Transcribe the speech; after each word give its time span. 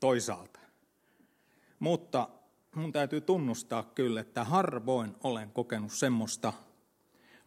toisaalta. 0.00 0.60
Mutta 1.78 2.28
mun 2.74 2.92
täytyy 2.92 3.20
tunnustaa 3.20 3.82
kyllä, 3.82 4.20
että 4.20 4.44
harvoin 4.44 5.14
olen 5.22 5.50
kokenut 5.50 5.92
semmoista 5.92 6.52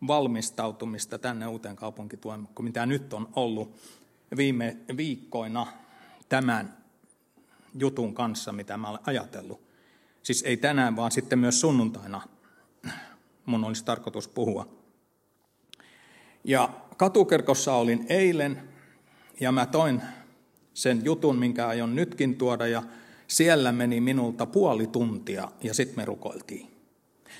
valmistautumista 0.07 1.19
tänne 1.19 1.47
uuteen 1.47 1.75
kaupunkituomaan, 1.75 2.53
kuin 2.55 2.65
mitä 2.65 2.85
nyt 2.85 3.13
on 3.13 3.29
ollut 3.35 3.75
viime 4.37 4.77
viikkoina 4.97 5.67
tämän 6.29 6.77
jutun 7.79 8.13
kanssa, 8.13 8.51
mitä 8.51 8.77
mä 8.77 8.89
olen 8.89 9.01
ajatellut. 9.05 9.61
Siis 10.23 10.43
ei 10.43 10.57
tänään, 10.57 10.95
vaan 10.95 11.11
sitten 11.11 11.39
myös 11.39 11.61
sunnuntaina 11.61 12.21
mun 13.45 13.63
olisi 13.63 13.85
tarkoitus 13.85 14.27
puhua. 14.27 14.67
Ja 16.43 16.69
katukerkossa 16.97 17.73
olin 17.73 18.05
eilen, 18.09 18.69
ja 19.39 19.51
mä 19.51 19.65
toin 19.65 20.01
sen 20.73 21.01
jutun, 21.05 21.39
minkä 21.39 21.67
aion 21.67 21.95
nytkin 21.95 22.35
tuoda, 22.35 22.67
ja 22.67 22.83
siellä 23.27 23.71
meni 23.71 24.01
minulta 24.01 24.45
puoli 24.45 24.87
tuntia, 24.87 25.51
ja 25.63 25.73
sitten 25.73 25.97
me 25.97 26.05
rukoiltiin. 26.05 26.71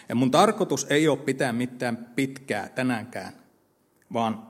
Ja 0.10 0.16
mun 0.16 0.32
tarkoitus 0.32 0.88
ei 0.90 1.08
ole 1.08 1.18
pitää 1.18 1.54
mitään 1.54 1.98
pitkää 2.16 2.70
tänäänkään, 2.70 3.34
vaan 4.14 4.48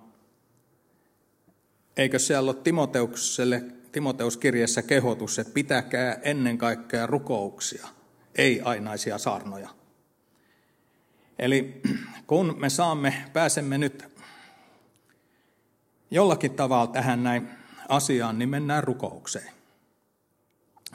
eikö 1.97 2.19
siellä 2.19 2.51
ole 2.51 2.59
Timoteukselle, 2.63 3.63
Timoteuskirjassa 3.91 4.81
kehotus, 4.81 5.39
että 5.39 5.53
pitäkää 5.53 6.19
ennen 6.23 6.57
kaikkea 6.57 7.07
rukouksia, 7.07 7.87
ei 8.35 8.61
ainaisia 8.61 9.17
saarnoja. 9.17 9.69
Eli 11.39 11.81
kun 12.27 12.55
me 12.57 12.69
saamme, 12.69 13.13
pääsemme 13.33 13.77
nyt 13.77 14.05
jollakin 16.11 16.53
tavalla 16.53 16.87
tähän 16.87 17.23
näin 17.23 17.49
asiaan, 17.91 18.39
niin 18.39 18.49
mennään 18.49 18.83
rukoukseen. 18.83 19.53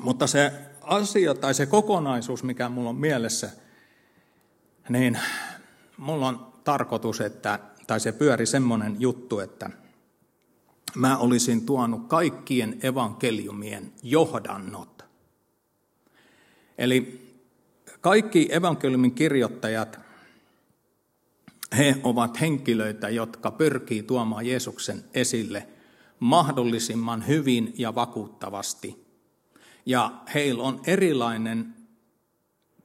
Mutta 0.00 0.26
se 0.26 0.52
asia 0.80 1.34
tai 1.34 1.54
se 1.54 1.66
kokonaisuus, 1.66 2.44
mikä 2.44 2.68
mulla 2.68 2.90
on 2.90 2.96
mielessä, 2.96 3.50
niin 4.88 5.18
mulla 5.96 6.28
on 6.28 6.52
tarkoitus, 6.64 7.20
että, 7.20 7.58
tai 7.86 8.00
se 8.00 8.12
pyöri 8.12 8.46
semmoinen 8.46 8.96
juttu, 8.98 9.38
että 9.38 9.70
mä 10.94 11.18
olisin 11.18 11.66
tuonut 11.66 12.08
kaikkien 12.08 12.78
evankeliumien 12.82 13.92
johdannot. 14.02 15.04
Eli 16.78 17.26
kaikki 18.00 18.48
evankeliumin 18.50 19.14
kirjoittajat, 19.14 20.00
he 21.78 21.96
ovat 22.02 22.40
henkilöitä, 22.40 23.08
jotka 23.08 23.50
pyrkii 23.50 24.02
tuomaan 24.02 24.46
Jeesuksen 24.46 25.04
esille 25.14 25.68
mahdollisimman 26.20 27.26
hyvin 27.26 27.74
ja 27.78 27.94
vakuuttavasti. 27.94 29.06
Ja 29.86 30.12
heillä 30.34 30.62
on 30.62 30.80
erilainen 30.86 31.74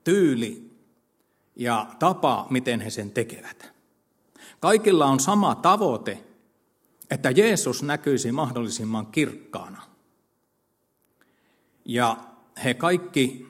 tyyli 0.04 0.72
ja 1.56 1.88
tapa, 2.00 2.48
miten 2.50 2.82
he 2.82 2.90
sen 2.90 3.12
tekevät. 3.12 3.72
Kaikilla 4.60 5.06
on 5.06 5.20
sama 5.20 5.56
tavoite, 5.56 6.24
että 7.10 7.32
Jeesus 7.32 7.84
näkyisi 7.84 8.32
mahdollisimman 8.32 9.08
kirkkaana. 9.08 9.82
Ja 11.86 12.18
he 12.64 12.74
kaikki, 12.74 13.48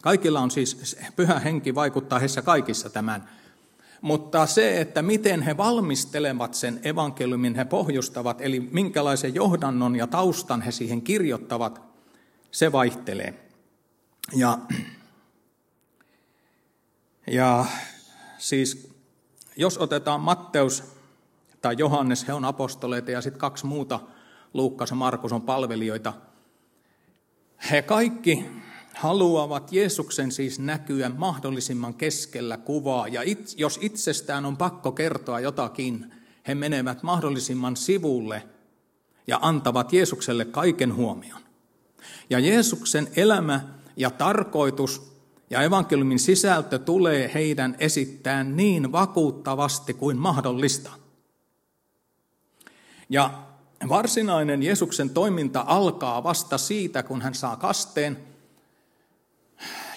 kaikilla 0.00 0.40
on 0.40 0.50
siis, 0.50 0.96
pyhä 1.16 1.38
henki 1.38 1.74
vaikuttaa 1.74 2.18
heissä 2.18 2.42
kaikissa 2.42 2.90
tämän 2.90 3.28
mutta 4.04 4.46
se, 4.46 4.80
että 4.80 5.02
miten 5.02 5.42
he 5.42 5.56
valmistelevat 5.56 6.54
sen 6.54 6.80
evankeliumin, 6.82 7.54
he 7.54 7.64
pohjustavat, 7.64 8.40
eli 8.40 8.60
minkälaisen 8.60 9.34
johdannon 9.34 9.96
ja 9.96 10.06
taustan 10.06 10.62
he 10.62 10.70
siihen 10.70 11.02
kirjoittavat, 11.02 11.82
se 12.50 12.72
vaihtelee. 12.72 13.48
Ja, 14.36 14.58
ja 17.26 17.64
siis 18.38 18.94
jos 19.56 19.78
otetaan 19.78 20.20
Matteus 20.20 20.84
tai 21.62 21.74
Johannes, 21.78 22.28
he 22.28 22.32
on 22.32 22.44
apostoleita 22.44 23.10
ja 23.10 23.20
sitten 23.20 23.40
kaksi 23.40 23.66
muuta, 23.66 24.00
Luukkas 24.54 24.90
ja 24.90 24.96
Markus 24.96 25.32
on 25.32 25.42
palvelijoita. 25.42 26.12
He 27.70 27.82
kaikki 27.82 28.46
haluavat 28.94 29.72
Jeesuksen 29.72 30.32
siis 30.32 30.58
näkyä 30.58 31.08
mahdollisimman 31.08 31.94
keskellä 31.94 32.56
kuvaa, 32.56 33.08
ja 33.08 33.22
it, 33.24 33.54
jos 33.56 33.78
itsestään 33.82 34.44
on 34.44 34.56
pakko 34.56 34.92
kertoa 34.92 35.40
jotakin, 35.40 36.14
he 36.48 36.54
menevät 36.54 37.02
mahdollisimman 37.02 37.76
sivulle 37.76 38.42
ja 39.26 39.38
antavat 39.42 39.92
Jeesukselle 39.92 40.44
kaiken 40.44 40.94
huomion. 40.94 41.40
Ja 42.30 42.38
Jeesuksen 42.38 43.08
elämä 43.16 43.60
ja 43.96 44.10
tarkoitus 44.10 45.14
ja 45.50 45.62
evankeliumin 45.62 46.18
sisältö 46.18 46.78
tulee 46.78 47.30
heidän 47.34 47.76
esittämään 47.78 48.56
niin 48.56 48.92
vakuuttavasti 48.92 49.94
kuin 49.94 50.16
mahdollista. 50.16 50.90
Ja 53.10 53.42
varsinainen 53.88 54.62
Jeesuksen 54.62 55.10
toiminta 55.10 55.64
alkaa 55.66 56.22
vasta 56.22 56.58
siitä, 56.58 57.02
kun 57.02 57.22
hän 57.22 57.34
saa 57.34 57.56
kasteen– 57.56 58.18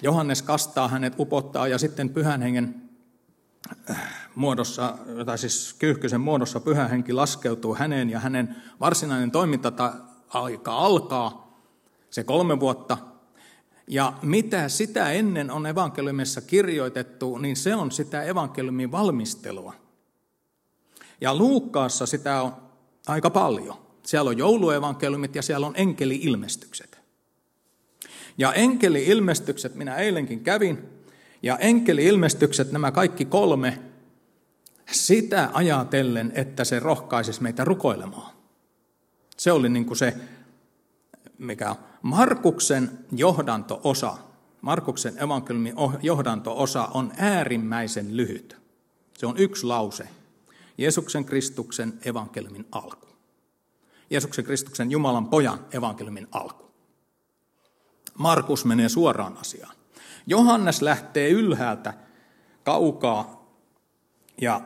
Johannes 0.01 0.41
kastaa 0.41 0.87
hänet, 0.87 1.13
upottaa 1.19 1.67
ja 1.67 1.77
sitten 1.77 2.09
pyhän 2.09 2.41
hengen 2.41 2.89
äh, 3.89 3.97
muodossa, 4.35 4.97
tai 5.25 5.37
siis 5.37 5.75
kyyhkysen 5.79 6.21
muodossa 6.21 6.59
pyhä 6.59 6.87
henki 6.87 7.13
laskeutuu 7.13 7.75
häneen 7.75 8.09
ja 8.09 8.19
hänen 8.19 8.55
varsinainen 8.79 9.31
toiminta-aika 9.31 10.77
alkaa, 10.77 11.59
se 12.09 12.23
kolme 12.23 12.59
vuotta. 12.59 12.97
Ja 13.87 14.13
mitä 14.21 14.69
sitä 14.69 15.11
ennen 15.11 15.51
on 15.51 15.65
evankeliumissa 15.65 16.41
kirjoitettu, 16.41 17.37
niin 17.37 17.55
se 17.55 17.75
on 17.75 17.91
sitä 17.91 18.23
evankeliumin 18.23 18.91
valmistelua. 18.91 19.73
Ja 21.21 21.35
Luukkaassa 21.35 22.05
sitä 22.05 22.41
on 22.41 22.53
aika 23.07 23.29
paljon. 23.29 23.77
Siellä 24.03 24.29
on 24.29 24.37
jouluevankeliumit 24.37 25.35
ja 25.35 25.41
siellä 25.41 25.67
on 25.67 25.73
enkeli-ilmestykset. 25.75 26.86
Ja 28.37 28.53
enkeli-ilmestykset 28.53 29.75
minä 29.75 29.95
eilenkin 29.95 30.43
kävin, 30.43 30.89
ja 31.43 31.57
enkeli-ilmestykset, 31.57 32.71
nämä 32.71 32.91
kaikki 32.91 33.25
kolme, 33.25 33.79
sitä 34.91 35.49
ajatellen, 35.53 36.31
että 36.35 36.63
se 36.63 36.79
rohkaisisi 36.79 37.43
meitä 37.43 37.63
rukoilemaan. 37.63 38.31
Se 39.37 39.51
oli 39.51 39.69
niin 39.69 39.85
kuin 39.85 39.97
se, 39.97 40.13
mikä 41.37 41.75
Markuksen 42.01 42.99
johdanto-osa, 43.11 44.17
Markuksen 44.61 45.23
evankeliumin 45.23 45.75
johdanto-osa 46.01 46.85
on 46.93 47.11
äärimmäisen 47.17 48.17
lyhyt. 48.17 48.57
Se 49.17 49.25
on 49.25 49.37
yksi 49.37 49.65
lause. 49.65 50.07
Jeesuksen 50.77 51.25
Kristuksen 51.25 51.93
evankeliumin 52.05 52.65
alku. 52.71 53.07
Jeesuksen 54.09 54.45
Kristuksen 54.45 54.91
Jumalan 54.91 55.27
pojan 55.27 55.65
evankeliumin 55.71 56.27
alku. 56.31 56.66
Markus 58.17 58.65
menee 58.65 58.89
suoraan 58.89 59.37
asiaan. 59.37 59.75
Johannes 60.27 60.81
lähtee 60.81 61.29
ylhäältä 61.29 61.93
kaukaa 62.63 63.53
ja 64.41 64.61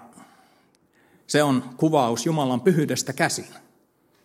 se 1.28 1.44
on 1.44 1.64
kuvaus 1.78 2.26
Jumalan 2.26 2.62
pyhyydestä 2.62 3.14
käsin. 3.14 3.48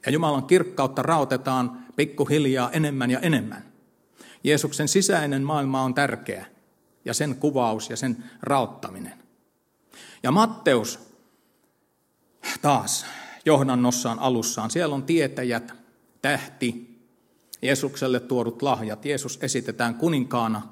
Ja 0.07 0.13
Jumalan 0.13 0.45
kirkkautta 0.45 1.03
rautetaan 1.03 1.87
pikkuhiljaa 1.97 2.71
enemmän 2.71 3.11
ja 3.11 3.21
enemmän. 3.21 3.65
Jeesuksen 4.45 4.89
sisäinen 4.89 5.43
maailma 5.43 5.83
on 5.83 5.95
tärkeä 5.95 6.47
ja 7.05 7.15
sen 7.15 7.37
kuvaus 7.37 7.91
ja 7.91 7.97
sen 7.97 8.25
rauttaminen. 8.43 9.23
Ja 10.23 10.31
Matteus 10.31 10.99
taas 12.63 13.07
johdannossaan 13.45 14.19
alussaan, 14.19 14.71
siellä 14.71 14.95
on 14.95 15.03
tietäjät, 15.03 15.73
tähti, 16.23 16.96
Jeesukselle 17.63 18.21
tuodut 18.21 18.63
lahjat. 18.63 19.05
Jeesus 19.05 19.39
esitetään 19.43 19.95
kuninkaana 19.95 20.63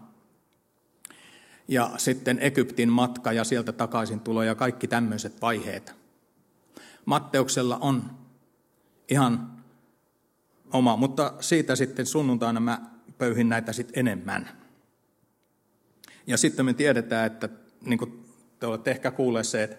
ja 1.68 1.90
sitten 1.96 2.38
Egyptin 2.38 2.88
matka 2.88 3.32
ja 3.32 3.44
sieltä 3.44 3.72
takaisin 3.72 4.20
tulo 4.20 4.42
ja 4.42 4.54
kaikki 4.54 4.88
tämmöiset 4.88 5.42
vaiheet. 5.42 5.94
Matteuksella 7.04 7.78
on 7.80 8.10
ihan 9.08 9.52
oma, 10.72 10.96
mutta 10.96 11.34
siitä 11.40 11.76
sitten 11.76 12.06
sunnuntaina 12.06 12.60
mä 12.60 12.80
pöyhin 13.18 13.48
näitä 13.48 13.72
sitten 13.72 14.00
enemmän. 14.00 14.48
Ja 16.26 16.36
sitten 16.36 16.66
me 16.66 16.74
tiedetään, 16.74 17.26
että 17.26 17.48
niin 17.84 17.98
kuin 17.98 18.24
te 18.60 18.66
olette 18.66 18.90
ehkä 18.90 19.10
kuulleet 19.10 19.46
se, 19.46 19.62
että 19.62 19.76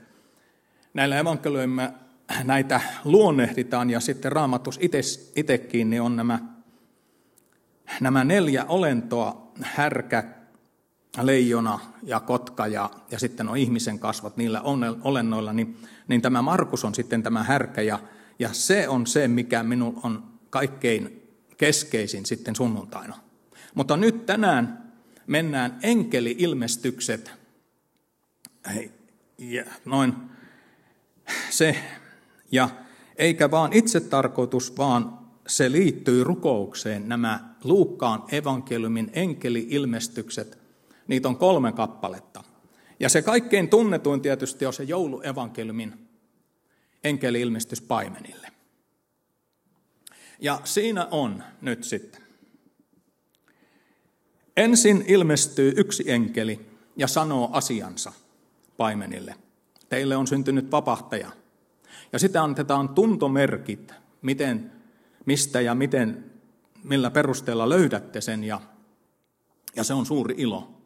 näillä 0.94 1.19
evankeliumilla 1.19 1.94
näitä 2.44 2.81
luonnehditaan 3.03 3.89
ja 3.89 4.00
sitten 4.00 4.31
raamatus 4.31 4.79
itsekin 5.35 5.89
niin 5.89 6.01
on 6.01 6.15
nämä 6.15 6.54
nämä 8.01 8.23
neljä 8.23 8.65
olentoa, 8.65 9.51
härkä, 9.61 10.23
leijona 11.21 11.79
ja 12.03 12.19
kotka 12.19 12.67
ja, 12.67 12.89
ja 13.11 13.19
sitten 13.19 13.49
on 13.49 13.57
ihmisen 13.57 13.99
kasvot 13.99 14.37
niillä 14.37 14.61
olennoilla, 15.03 15.53
niin, 15.53 15.77
niin 16.07 16.21
tämä 16.21 16.41
Markus 16.41 16.85
on 16.85 16.95
sitten 16.95 17.23
tämä 17.23 17.43
härkä 17.43 17.81
ja, 17.81 17.99
ja 18.39 18.49
se 18.53 18.87
on 18.87 19.07
se, 19.07 19.27
mikä 19.27 19.63
minun 19.63 19.99
on 20.03 20.23
kaikkein 20.49 21.21
keskeisin 21.57 22.25
sitten 22.25 22.55
sunnuntaina. 22.55 23.15
Mutta 23.75 23.97
nyt 23.97 24.25
tänään 24.25 24.91
mennään 25.27 25.79
enkeli-ilmestykset, 25.83 27.31
noin 29.85 30.13
se, 31.49 31.75
ja 32.51 32.69
eikä 33.15 33.51
vaan 33.51 33.73
itse 33.73 33.99
tarkoitus, 33.99 34.77
vaan 34.77 35.25
se 35.47 35.71
liittyy 35.71 36.24
rukoukseen, 36.24 37.09
nämä 37.09 37.56
Luukkaan 37.63 38.24
evankeliumin 38.31 39.12
enkeli-ilmestykset, 39.13 40.57
niitä 41.07 41.27
on 41.27 41.38
kolme 41.38 41.71
kappaletta. 41.71 42.44
Ja 43.00 43.09
se 43.09 43.21
kaikkein 43.21 43.69
tunnetuin 43.69 44.21
tietysti 44.21 44.65
on 44.65 44.74
se 44.74 44.83
jouluevankeliumin 44.83 46.07
enkeli-ilmestys 47.03 47.81
paimenille. 47.81 48.47
Ja 50.39 50.62
siinä 50.63 51.07
on 51.12 51.44
nyt 51.62 51.83
sitten. 51.83 52.21
Ensin 54.57 55.06
ilmestyy 55.07 55.74
yksi 55.77 56.12
enkeli 56.12 56.65
ja 56.98 57.07
sanoo 57.07 57.50
asiansa 57.51 58.13
paimenille. 58.77 59.36
Teille 59.89 60.15
on 60.15 60.27
syntynyt 60.27 60.71
vapahtaja. 60.71 61.31
Ja 62.13 62.19
sitä 62.19 62.44
annetaan 62.44 62.89
tuntomerkit, 62.89 63.94
miten, 64.21 64.71
mistä 65.25 65.62
ja 65.62 65.75
miten, 65.75 66.31
millä 66.83 67.12
perusteella 67.12 67.69
löydätte 67.69 68.22
sen, 68.22 68.44
ja, 68.44 68.62
ja 69.75 69.83
se 69.83 69.94
on 69.94 70.06
suuri 70.06 70.36
ilo. 70.38 70.81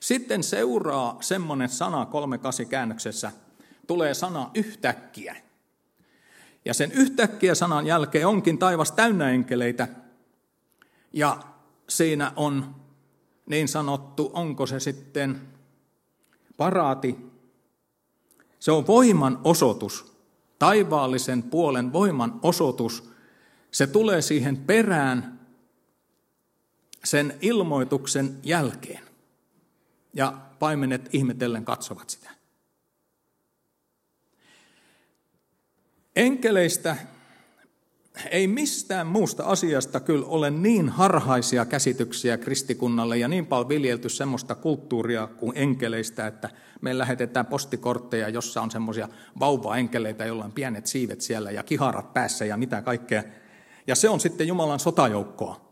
Sitten 0.00 0.42
seuraa 0.42 1.16
semmoinen 1.20 1.68
sana 1.68 2.06
38 2.06 2.66
käännöksessä, 2.66 3.32
tulee 3.86 4.14
sana 4.14 4.50
yhtäkkiä. 4.54 5.36
Ja 6.64 6.74
sen 6.74 6.92
yhtäkkiä 6.92 7.54
sanan 7.54 7.86
jälkeen 7.86 8.26
onkin 8.26 8.58
taivas 8.58 8.92
täynnä 8.92 9.30
enkeleitä. 9.30 9.88
Ja 11.12 11.38
siinä 11.88 12.32
on 12.36 12.74
niin 13.46 13.68
sanottu, 13.68 14.30
onko 14.34 14.66
se 14.66 14.80
sitten 14.80 15.40
paraati. 16.56 17.16
Se 18.58 18.72
on 18.72 18.86
voiman 18.86 19.40
osoitus, 19.44 20.16
taivaallisen 20.58 21.42
puolen 21.42 21.92
voiman 21.92 22.40
osoitus. 22.42 23.10
Se 23.76 23.86
tulee 23.86 24.22
siihen 24.22 24.56
perään 24.56 25.40
sen 27.04 27.34
ilmoituksen 27.40 28.38
jälkeen. 28.42 29.02
Ja 30.14 30.38
paimenet 30.58 31.08
ihmetellen 31.12 31.64
katsovat 31.64 32.10
sitä. 32.10 32.30
Enkeleistä 36.16 36.96
ei 38.30 38.46
mistään 38.46 39.06
muusta 39.06 39.44
asiasta 39.44 40.00
kyllä 40.00 40.26
ole 40.26 40.50
niin 40.50 40.88
harhaisia 40.88 41.64
käsityksiä 41.64 42.38
kristikunnalle 42.38 43.18
ja 43.18 43.28
niin 43.28 43.46
paljon 43.46 43.68
viljelty 43.68 44.08
semmoista 44.08 44.54
kulttuuria 44.54 45.26
kuin 45.26 45.52
enkeleistä, 45.54 46.26
että 46.26 46.50
me 46.80 46.98
lähetetään 46.98 47.46
postikortteja, 47.46 48.28
jossa 48.28 48.62
on 48.62 48.70
semmoisia 48.70 49.08
vauva-enkeleitä, 49.40 50.24
joilla 50.24 50.44
on 50.44 50.52
pienet 50.52 50.86
siivet 50.86 51.20
siellä 51.20 51.50
ja 51.50 51.62
kiharat 51.62 52.14
päässä 52.14 52.44
ja 52.44 52.56
mitä 52.56 52.82
kaikkea. 52.82 53.22
Ja 53.86 53.94
se 53.94 54.08
on 54.08 54.20
sitten 54.20 54.48
Jumalan 54.48 54.80
sotajoukkoa. 54.80 55.66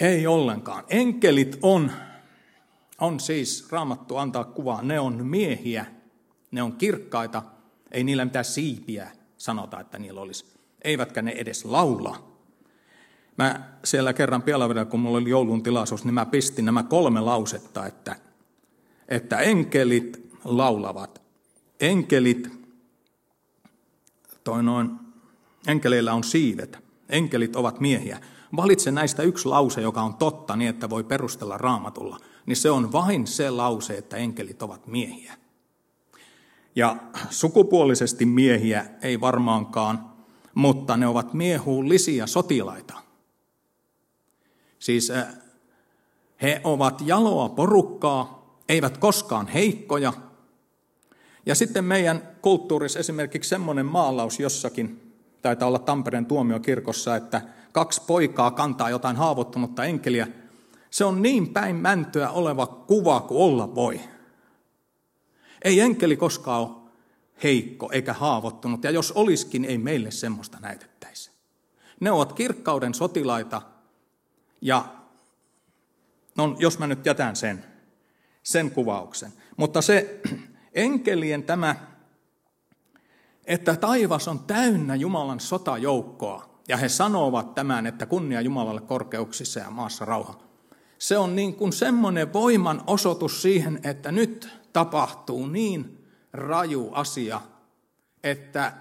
Ei 0.00 0.26
ollenkaan. 0.26 0.84
Enkelit 0.88 1.58
on, 1.62 1.92
on 3.00 3.20
siis, 3.20 3.68
raamattu 3.70 4.16
antaa 4.16 4.44
kuvaa, 4.44 4.82
ne 4.82 5.00
on 5.00 5.26
miehiä, 5.26 5.86
ne 6.50 6.62
on 6.62 6.72
kirkkaita, 6.72 7.42
ei 7.92 8.04
niillä 8.04 8.24
mitään 8.24 8.44
siipiä 8.44 9.10
sanota, 9.36 9.80
että 9.80 9.98
niillä 9.98 10.20
olisi. 10.20 10.44
Eivätkä 10.84 11.22
ne 11.22 11.30
edes 11.30 11.64
laula. 11.64 12.30
Mä 13.38 13.70
siellä 13.84 14.12
kerran 14.12 14.42
Pielavedellä, 14.42 14.90
kun 14.90 15.00
mulla 15.00 15.18
oli 15.18 15.30
joulun 15.30 15.62
tilaisuus, 15.62 16.04
niin 16.04 16.14
mä 16.14 16.26
pistin 16.26 16.64
nämä 16.64 16.82
kolme 16.82 17.20
lausetta, 17.20 17.86
että, 17.86 18.16
että 19.08 19.38
enkelit 19.38 20.30
laulavat. 20.44 21.22
Enkelit, 21.80 22.48
toi 24.44 24.62
noin, 24.62 24.90
enkeleillä 25.66 26.14
on 26.14 26.24
siivet. 26.24 26.89
Enkelit 27.10 27.56
ovat 27.56 27.80
miehiä. 27.80 28.20
Valitse 28.56 28.90
näistä 28.90 29.22
yksi 29.22 29.48
lause, 29.48 29.80
joka 29.80 30.02
on 30.02 30.14
totta 30.14 30.56
niin, 30.56 30.70
että 30.70 30.90
voi 30.90 31.04
perustella 31.04 31.58
raamatulla. 31.58 32.18
Niin 32.46 32.56
se 32.56 32.70
on 32.70 32.92
vain 32.92 33.26
se 33.26 33.50
lause, 33.50 33.98
että 33.98 34.16
enkelit 34.16 34.62
ovat 34.62 34.86
miehiä. 34.86 35.34
Ja 36.76 36.96
sukupuolisesti 37.30 38.26
miehiä 38.26 38.86
ei 39.02 39.20
varmaankaan, 39.20 40.10
mutta 40.54 40.96
ne 40.96 41.06
ovat 41.06 41.34
miehuullisia 41.34 42.26
sotilaita. 42.26 42.94
Siis 44.78 45.10
äh, 45.10 45.26
he 46.42 46.60
ovat 46.64 47.02
jaloa 47.06 47.48
porukkaa, 47.48 48.54
eivät 48.68 48.98
koskaan 48.98 49.48
heikkoja. 49.48 50.12
Ja 51.46 51.54
sitten 51.54 51.84
meidän 51.84 52.28
kulttuurissa 52.42 52.98
esimerkiksi 52.98 53.48
semmoinen 53.48 53.86
maalaus 53.86 54.40
jossakin, 54.40 54.99
taitaa 55.42 55.68
olla 55.68 55.78
Tampereen 55.78 56.26
tuomiokirkossa, 56.26 57.16
että 57.16 57.42
kaksi 57.72 58.02
poikaa 58.06 58.50
kantaa 58.50 58.90
jotain 58.90 59.16
haavoittunutta 59.16 59.84
enkeliä. 59.84 60.28
Se 60.90 61.04
on 61.04 61.22
niin 61.22 61.48
päin 61.48 61.76
mäntyä 61.76 62.30
oleva 62.30 62.66
kuva 62.66 63.20
kuin 63.20 63.40
olla 63.40 63.74
voi. 63.74 64.00
Ei 65.64 65.80
enkeli 65.80 66.16
koskaan 66.16 66.60
ole 66.60 66.80
heikko 67.42 67.90
eikä 67.92 68.12
haavoittunut, 68.12 68.84
ja 68.84 68.90
jos 68.90 69.12
olisikin, 69.12 69.64
ei 69.64 69.78
meille 69.78 70.10
semmoista 70.10 70.58
näytettäisi. 70.60 71.30
Ne 72.00 72.10
ovat 72.10 72.32
kirkkauden 72.32 72.94
sotilaita, 72.94 73.62
ja 74.60 74.84
no, 76.36 76.56
jos 76.58 76.78
mä 76.78 76.86
nyt 76.86 77.06
jätän 77.06 77.36
sen, 77.36 77.64
sen 78.42 78.70
kuvauksen. 78.70 79.32
Mutta 79.56 79.82
se 79.82 80.20
enkelien 80.74 81.42
tämä, 81.42 81.76
että 83.50 83.76
taivas 83.76 84.28
on 84.28 84.38
täynnä 84.38 84.94
Jumalan 84.94 85.40
sotajoukkoa, 85.40 86.60
ja 86.68 86.76
he 86.76 86.88
sanovat 86.88 87.54
tämän, 87.54 87.86
että 87.86 88.06
kunnia 88.06 88.40
Jumalalle 88.40 88.80
korkeuksissa 88.80 89.60
ja 89.60 89.70
maassa 89.70 90.04
rauha. 90.04 90.38
Se 90.98 91.18
on 91.18 91.36
niin 91.36 91.54
kuin 91.54 91.72
semmoinen 91.72 92.32
voiman 92.32 92.82
osoitus 92.86 93.42
siihen, 93.42 93.80
että 93.82 94.12
nyt 94.12 94.48
tapahtuu 94.72 95.46
niin 95.46 96.06
raju 96.32 96.90
asia, 96.92 97.40
että 98.24 98.72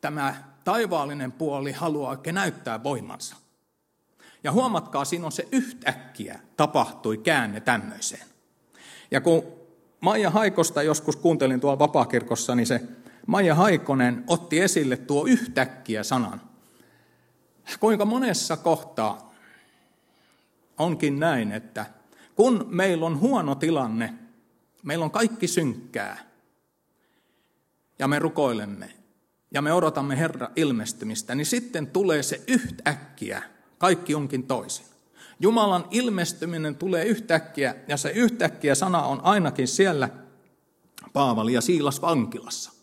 tämä 0.00 0.34
taivaallinen 0.64 1.32
puoli 1.32 1.72
haluaa 1.72 2.18
näyttää 2.32 2.82
voimansa. 2.82 3.36
Ja 4.44 4.52
huomatkaa, 4.52 5.04
siinä 5.04 5.26
on 5.26 5.32
se 5.32 5.48
yhtäkkiä 5.52 6.40
tapahtui 6.56 7.18
käänne 7.18 7.60
tämmöiseen. 7.60 8.26
Ja 9.10 9.20
kun 9.20 9.42
Maija 10.00 10.30
Haikosta 10.30 10.82
joskus 10.82 11.16
kuuntelin 11.16 11.60
tuolla 11.60 11.78
vapaakirkossa, 11.78 12.54
niin 12.54 12.66
se 12.66 12.80
Maija 13.30 13.54
Haikonen 13.54 14.24
otti 14.26 14.60
esille 14.60 14.96
tuo 14.96 15.26
yhtäkkiä 15.26 16.02
sanan. 16.02 16.40
Kuinka 17.80 18.04
monessa 18.04 18.56
kohtaa 18.56 19.34
onkin 20.78 21.20
näin, 21.20 21.52
että 21.52 21.86
kun 22.36 22.66
meillä 22.68 23.06
on 23.06 23.20
huono 23.20 23.54
tilanne, 23.54 24.14
Meillä 24.82 25.04
on 25.04 25.10
kaikki 25.10 25.48
synkkää. 25.48 26.18
Ja 27.98 28.08
me 28.08 28.18
rukoilemme. 28.18 28.94
Ja 29.50 29.62
me 29.62 29.72
odotamme 29.72 30.18
Herra 30.18 30.48
ilmestymistä. 30.56 31.34
Niin 31.34 31.46
sitten 31.46 31.86
tulee 31.86 32.22
se 32.22 32.44
yhtäkkiä. 32.48 33.42
Kaikki 33.78 34.14
onkin 34.14 34.42
toisin. 34.42 34.86
Jumalan 35.40 35.84
ilmestyminen 35.90 36.76
tulee 36.76 37.04
yhtäkkiä. 37.04 37.74
Ja 37.88 37.96
se 37.96 38.10
yhtäkkiä 38.10 38.74
sana 38.74 39.02
on 39.02 39.20
ainakin 39.24 39.68
siellä 39.68 40.08
Paavali 41.12 41.52
ja 41.52 41.60
Siilas 41.60 42.02
vankilassa. 42.02 42.79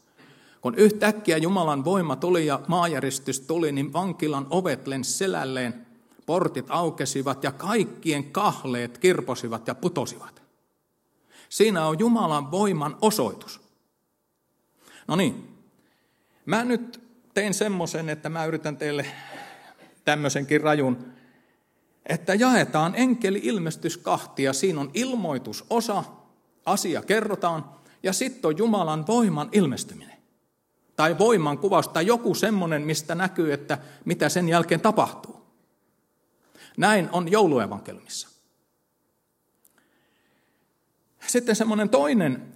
Kun 0.67 0.75
yhtäkkiä 0.75 1.38
Jumalan 1.38 1.86
voima 1.86 2.15
tuli 2.15 2.45
ja 2.45 2.62
maajäristys 2.67 3.39
tuli, 3.39 3.71
niin 3.71 3.93
vankilan 3.93 4.47
ovet 4.50 4.88
lensi 4.88 5.12
selälleen, 5.12 5.86
portit 6.25 6.65
aukesivat 6.69 7.43
ja 7.43 7.51
kaikkien 7.51 8.24
kahleet 8.24 8.97
kirposivat 8.97 9.67
ja 9.67 9.75
putosivat. 9.75 10.41
Siinä 11.50 11.86
on 11.86 12.00
Jumalan 12.00 12.51
voiman 12.51 12.97
osoitus. 13.01 13.62
No 15.07 15.15
niin, 15.15 15.57
mä 16.45 16.63
nyt 16.63 17.01
tein 17.33 17.53
semmoisen, 17.53 18.09
että 18.09 18.29
mä 18.29 18.45
yritän 18.45 18.77
teille 18.77 19.05
tämmöisenkin 20.05 20.62
rajun, 20.62 21.13
että 22.05 22.33
jaetaan 22.33 22.93
enkeli 22.95 23.39
ilmestys 23.43 23.97
kahtia. 23.97 24.53
Siinä 24.53 24.81
on 24.81 24.91
ilmoitusosa, 24.93 26.03
asia 26.65 27.01
kerrotaan, 27.01 27.65
ja 28.03 28.13
sitten 28.13 28.50
on 28.50 28.57
Jumalan 28.57 29.07
voiman 29.07 29.50
ilmestyminen. 29.51 30.16
Tai 30.97 31.17
voiman 31.17 31.57
kuvaus, 31.57 31.87
tai 31.87 32.07
joku 32.07 32.35
semmoinen, 32.35 32.81
mistä 32.81 33.15
näkyy, 33.15 33.53
että 33.53 33.77
mitä 34.05 34.29
sen 34.29 34.49
jälkeen 34.49 34.81
tapahtuu. 34.81 35.41
Näin 36.77 37.09
on 37.11 37.31
jouluevankelmissa. 37.31 38.29
Sitten 41.27 41.55
semmoinen 41.55 41.89
toinen 41.89 42.49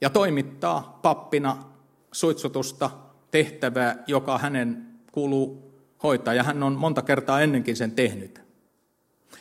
ja 0.00 0.10
toimittaa 0.10 0.98
pappina 1.02 1.64
suitsutusta 2.12 2.90
tehtävää, 3.30 4.04
joka 4.06 4.38
hänen 4.38 4.86
kuuluu 5.12 5.74
hoitaa, 6.02 6.34
ja 6.34 6.42
hän 6.42 6.62
on 6.62 6.72
monta 6.72 7.02
kertaa 7.02 7.40
ennenkin 7.40 7.76
sen 7.76 7.92
tehnyt. 7.92 8.40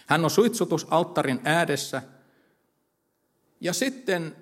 Hän 0.08 0.24
on 0.24 0.30
suitsutusalttarin 0.30 1.42
ääressä, 1.44 2.02
ja 3.62 3.74
sitten 3.74 4.36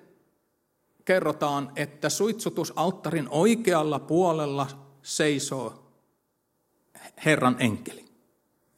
kerrotaan, 1.04 1.72
että 1.76 2.08
suitsutusalttarin 2.08 3.28
oikealla 3.30 3.98
puolella 3.98 4.66
seisoo 5.02 5.92
Herran 7.24 7.56
enkeli, 7.58 8.04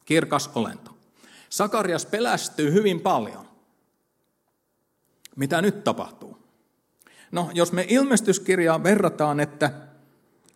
kirkas 0.04 0.50
olento. 0.54 0.90
Sakarias 1.50 2.07
pelästyy 2.07 2.73
hyvin 2.73 3.00
paljon. 3.00 3.49
Mitä 5.37 5.62
nyt 5.62 5.85
tapahtuu? 5.85 6.37
No, 7.33 7.50
jos 7.54 7.73
me 7.73 7.87
ilmestyskirjaa 7.88 8.83
verrataan, 8.83 9.40
että, 9.40 9.71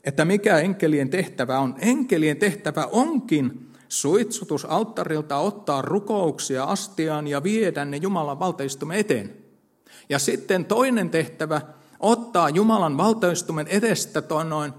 että 0.04 0.24
mikä 0.24 0.58
enkelien 0.58 1.10
tehtävä 1.10 1.58
on, 1.58 1.74
enkelien 1.78 2.36
tehtävä 2.36 2.88
onkin 2.92 3.72
suitsutusalttarilta 3.88 5.38
ottaa 5.38 5.82
rukouksia 5.82 6.64
astiaan 6.64 7.26
ja 7.26 7.42
viedä 7.42 7.84
ne 7.84 7.96
Jumalan 7.96 8.38
valtaistumme 8.38 8.98
eteen. 8.98 9.41
Ja 10.08 10.18
sitten 10.18 10.64
toinen 10.64 11.10
tehtävä, 11.10 11.60
ottaa 12.00 12.50
Jumalan 12.50 12.96
valtaistumen 12.96 13.68
edestä 13.68 14.22
noin 14.48 14.72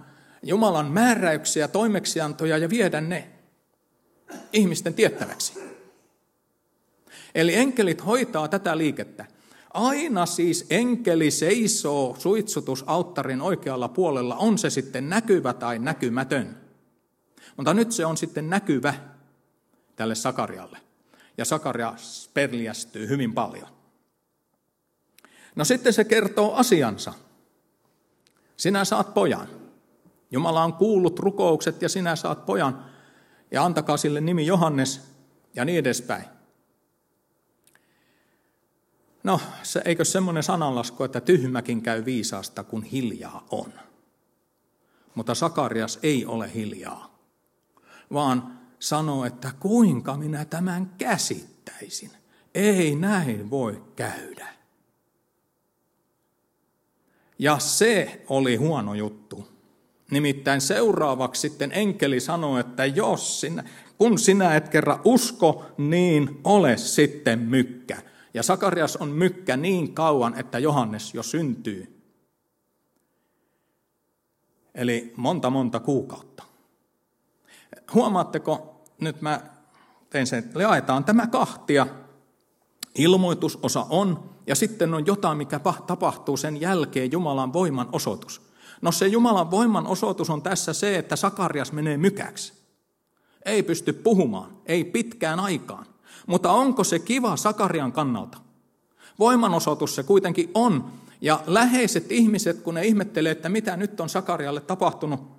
Jumalan 0.44 0.92
määräyksiä, 0.92 1.68
toimeksiantoja 1.68 2.58
ja 2.58 2.70
viedä 2.70 3.02
ne 3.02 3.30
ihmisten 4.54 4.94
tiettäväksi. 4.94 5.54
Eli 7.36 7.56
enkelit 7.56 8.06
hoitaa 8.06 8.48
tätä 8.48 8.78
liikettä. 8.78 9.26
Aina 9.74 10.26
siis 10.26 10.66
enkeli 10.70 11.32
seisoo 11.32 12.16
suitsutusalttarin 12.20 13.42
oikealla 13.42 13.88
puolella, 13.88 14.36
on 14.36 14.58
se 14.58 14.70
sitten 14.70 15.10
näkyvä 15.10 15.54
tai 15.54 15.80
näkymätön. 15.80 16.58
Mutta 17.58 17.74
nyt 17.74 17.92
se 17.92 18.06
on 18.06 18.18
sitten 18.18 18.50
näkyvä 18.50 18.94
tälle 19.96 20.16
Sakarialle. 20.16 20.78
Ja 21.38 21.46
Sakaria 21.46 21.94
perliästyy 22.34 23.08
hyvin 23.08 23.34
paljon. 23.34 23.73
No 25.56 25.66
sitten 25.66 25.94
se 25.94 26.04
kertoo 26.04 26.54
asiansa. 26.54 27.14
Sinä 28.58 28.86
saat 28.86 29.14
pojan. 29.14 29.48
Jumala 30.32 30.64
on 30.64 30.74
kuullut 30.74 31.20
rukoukset 31.20 31.82
ja 31.82 31.90
sinä 31.90 32.16
saat 32.16 32.46
pojan. 32.46 32.86
Ja 33.52 33.66
antakaa 33.66 33.98
sille 33.98 34.22
nimi 34.22 34.46
Johannes 34.46 35.02
ja 35.56 35.66
niin 35.66 35.80
edespäin. 35.80 36.26
No, 39.24 39.40
se, 39.64 39.82
eikö 39.86 40.06
semmoinen 40.06 40.44
sananlasku, 40.44 41.04
että 41.04 41.22
tyhmäkin 41.22 41.82
käy 41.82 42.06
viisaasta, 42.06 42.64
kun 42.64 42.84
hiljaa 42.84 43.48
on. 43.52 43.74
Mutta 45.16 45.36
Sakarias 45.36 46.00
ei 46.04 46.26
ole 46.26 46.54
hiljaa, 46.54 47.20
vaan 48.14 48.60
sanoo, 48.80 49.26
että 49.26 49.52
kuinka 49.60 50.18
minä 50.18 50.46
tämän 50.46 50.92
käsittäisin. 50.98 52.12
Ei 52.56 52.96
näin 52.96 53.50
voi 53.50 53.84
käydä. 53.96 54.48
Ja 57.44 57.60
se 57.60 58.22
oli 58.30 58.56
huono 58.56 58.94
juttu. 58.94 59.48
Nimittäin 60.12 60.62
seuraavaksi 60.62 61.42
sitten 61.42 61.72
enkeli 61.72 62.20
sanoi, 62.20 62.60
että 62.60 62.86
jos 62.86 63.42
sinä, 63.42 63.64
kun 63.98 64.20
sinä 64.20 64.56
et 64.56 64.70
kerran 64.70 65.00
usko, 65.06 65.66
niin 65.78 66.40
ole 66.44 66.78
sitten 66.78 67.40
mykkä. 67.40 68.02
Ja 68.34 68.44
Sakarias 68.44 68.96
on 68.96 69.10
mykkä 69.10 69.58
niin 69.58 69.94
kauan, 69.94 70.40
että 70.40 70.60
Johannes 70.60 71.14
jo 71.14 71.24
syntyy. 71.24 72.04
Eli 74.76 75.14
monta 75.18 75.50
monta 75.50 75.80
kuukautta. 75.80 76.44
Huomaatteko, 77.94 78.82
nyt 79.00 79.22
mä 79.22 79.42
tein 80.10 80.28
sen, 80.28 80.52
jaetaan 80.60 81.04
tämä 81.06 81.28
kahtia. 81.28 81.88
Ilmoitusosa 82.96 83.86
on, 83.90 84.33
ja 84.48 84.56
sitten 84.56 84.94
on 84.94 85.06
jotain, 85.06 85.38
mikä 85.38 85.60
tapahtuu 85.88 86.38
sen 86.38 86.62
jälkeen, 86.62 87.12
Jumalan 87.12 87.54
voiman 87.54 87.90
osoitus. 87.92 88.42
No 88.82 88.92
se 88.92 89.08
Jumalan 89.08 89.52
voiman 89.52 89.88
osoitus 89.88 90.30
on 90.30 90.42
tässä 90.42 90.74
se, 90.74 90.98
että 90.98 91.16
Sakarias 91.16 91.72
menee 91.72 91.98
mykäksi. 91.98 92.54
Ei 93.46 93.64
pysty 93.64 93.94
puhumaan, 93.94 94.58
ei 94.66 94.84
pitkään 94.84 95.40
aikaan. 95.40 95.86
Mutta 96.28 96.52
onko 96.52 96.84
se 96.84 97.00
kiva 97.00 97.36
Sakarian 97.36 97.92
kannalta? 97.92 98.38
Voimanosoitus 99.20 99.96
se 99.96 100.04
kuitenkin 100.04 100.52
on. 100.54 100.92
Ja 101.22 101.40
läheiset 101.48 102.12
ihmiset, 102.12 102.62
kun 102.62 102.74
ne 102.74 102.86
ihmettelee, 102.86 103.32
että 103.32 103.50
mitä 103.50 103.78
nyt 103.78 104.00
on 104.00 104.10
Sakarialle 104.10 104.62
tapahtunut, 104.62 105.34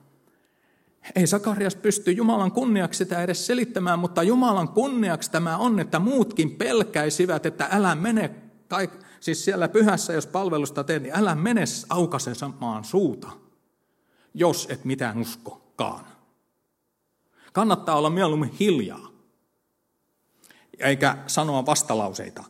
ei 1.14 1.26
Sakarias 1.26 1.76
pysty 1.76 2.12
Jumalan 2.12 2.52
kunniaksi 2.52 2.98
sitä 2.98 3.22
edes 3.22 3.46
selittämään, 3.46 3.98
mutta 3.98 4.22
Jumalan 4.22 4.68
kunniaksi 4.68 5.30
tämä 5.30 5.56
on, 5.56 5.80
että 5.80 5.98
muutkin 5.98 6.50
pelkäisivät, 6.50 7.46
että 7.46 7.68
älä 7.70 7.94
mene, 7.94 8.30
tai 8.74 8.90
siis 9.20 9.44
siellä 9.44 9.68
pyhässä, 9.68 10.12
jos 10.12 10.26
palvelusta 10.26 10.84
teet, 10.84 11.02
niin 11.02 11.16
älä 11.16 11.34
mene 11.34 11.64
aukaisemaan 11.88 12.84
suuta, 12.84 13.30
jos 14.34 14.66
et 14.70 14.84
mitään 14.84 15.18
uskokaan. 15.18 16.06
Kannattaa 17.52 17.96
olla 17.96 18.10
mieluummin 18.10 18.50
hiljaa 18.60 19.08
eikä 20.78 21.18
sanoa 21.26 21.66
vastalauseita. 21.66 22.44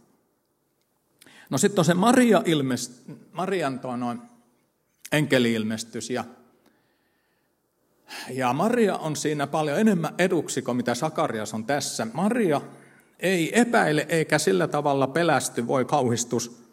No 1.50 1.58
sitten 1.58 1.80
on 1.80 1.84
se 1.84 1.94
Maria 1.94 2.42
ilmest, 2.44 2.92
Marian 3.32 3.80
noin 3.96 4.22
enkeli-ilmestys 5.12 6.10
ja, 6.10 6.24
ja 8.30 8.52
Maria 8.52 8.96
on 8.96 9.16
siinä 9.16 9.46
paljon 9.46 9.80
enemmän 9.80 10.14
eduksi 10.18 10.62
kuin 10.62 10.76
mitä 10.76 10.94
Sakarias 10.94 11.54
on 11.54 11.64
tässä. 11.64 12.06
Maria 12.12 12.60
ei 13.20 13.60
epäile 13.60 14.06
eikä 14.08 14.38
sillä 14.38 14.68
tavalla 14.68 15.06
pelästy, 15.06 15.66
voi 15.66 15.84
kauhistus. 15.84 16.64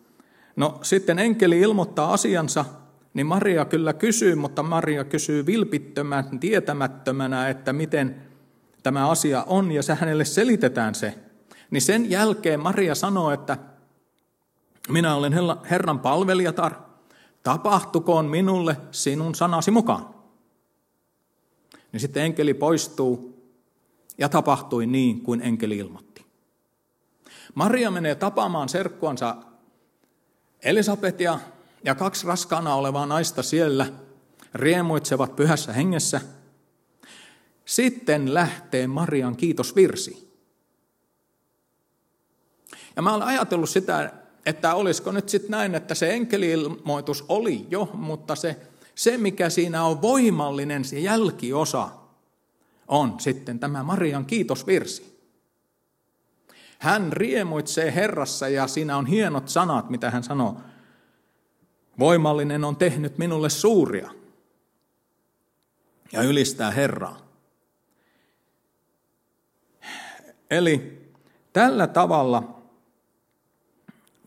No 0.56 0.80
sitten 0.82 1.20
enkeli 1.20 1.60
ilmoittaa 1.60 2.14
asiansa, 2.14 2.66
niin 3.14 3.28
Maria 3.28 3.66
kyllä 3.66 3.94
kysyy, 3.94 4.36
mutta 4.36 4.64
Maria 4.64 5.04
kysyy 5.04 5.46
vilpittömän, 5.46 6.40
tietämättömänä, 6.40 7.50
että 7.50 7.74
miten 7.74 8.22
tämä 8.84 9.10
asia 9.10 9.44
on, 9.48 9.72
ja 9.72 9.84
se 9.84 9.96
hänelle 9.96 10.26
selitetään 10.26 10.96
se. 10.96 11.16
Niin 11.72 11.82
sen 11.82 12.10
jälkeen 12.10 12.60
Maria 12.60 12.96
sanoo, 12.96 13.32
että 13.32 13.58
minä 14.90 15.16
olen 15.16 15.34
Herran 15.70 16.00
palvelijatar, 16.00 16.74
tapahtukoon 17.44 18.26
minulle 18.26 18.78
sinun 18.92 19.36
sanasi 19.36 19.72
mukaan. 19.72 20.16
Niin 21.92 22.00
sitten 22.00 22.24
enkeli 22.24 22.54
poistuu 22.54 23.42
ja 24.18 24.30
tapahtui 24.30 24.86
niin 24.86 25.22
kuin 25.22 25.42
enkeli 25.42 25.78
ilmoitti. 25.78 26.11
Maria 27.56 27.92
menee 27.92 28.16
tapaamaan 28.16 28.70
serkkuansa 28.70 29.36
Elisabetia 30.64 31.40
ja 31.84 31.96
kaksi 31.96 32.28
raskaana 32.28 32.76
olevaa 32.76 33.06
naista 33.06 33.44
siellä 33.44 33.86
riemuitsevat 34.54 35.36
pyhässä 35.36 35.74
hengessä. 35.74 36.22
Sitten 37.66 38.34
lähtee 38.34 38.88
Marian 38.88 39.36
kiitosvirsi. 39.36 40.32
Ja 42.96 43.02
mä 43.02 43.14
olen 43.14 43.28
ajatellut 43.28 43.70
sitä, 43.70 44.14
että 44.46 44.76
olisiko 44.76 45.12
nyt 45.12 45.30
sitten 45.30 45.52
näin, 45.52 45.76
että 45.76 45.96
se 45.96 46.14
enkeliilmoitus 46.14 47.26
oli 47.30 47.68
jo, 47.70 47.90
mutta 47.94 48.36
se, 48.36 48.58
se 48.96 49.18
mikä 49.18 49.50
siinä 49.50 49.84
on 49.84 50.02
voimallinen, 50.02 50.86
se 50.86 51.00
jälkiosa, 51.00 51.90
on 52.88 53.20
sitten 53.20 53.60
tämä 53.60 53.84
Marian 53.84 54.26
kiitosvirsi. 54.26 55.11
Hän 56.82 57.14
riemuitsee 57.14 57.96
Herrassa 57.96 58.48
ja 58.50 58.68
siinä 58.68 58.98
on 58.98 59.06
hienot 59.06 59.50
sanat, 59.50 59.90
mitä 59.90 60.12
hän 60.12 60.24
sanoo. 60.24 60.58
Voimallinen 62.00 62.64
on 62.64 62.76
tehnyt 62.76 63.18
minulle 63.18 63.50
suuria 63.50 64.12
ja 66.12 66.22
ylistää 66.22 66.72
Herraa. 66.72 67.18
Eli 70.52 71.02
tällä 71.54 71.88
tavalla 71.88 72.62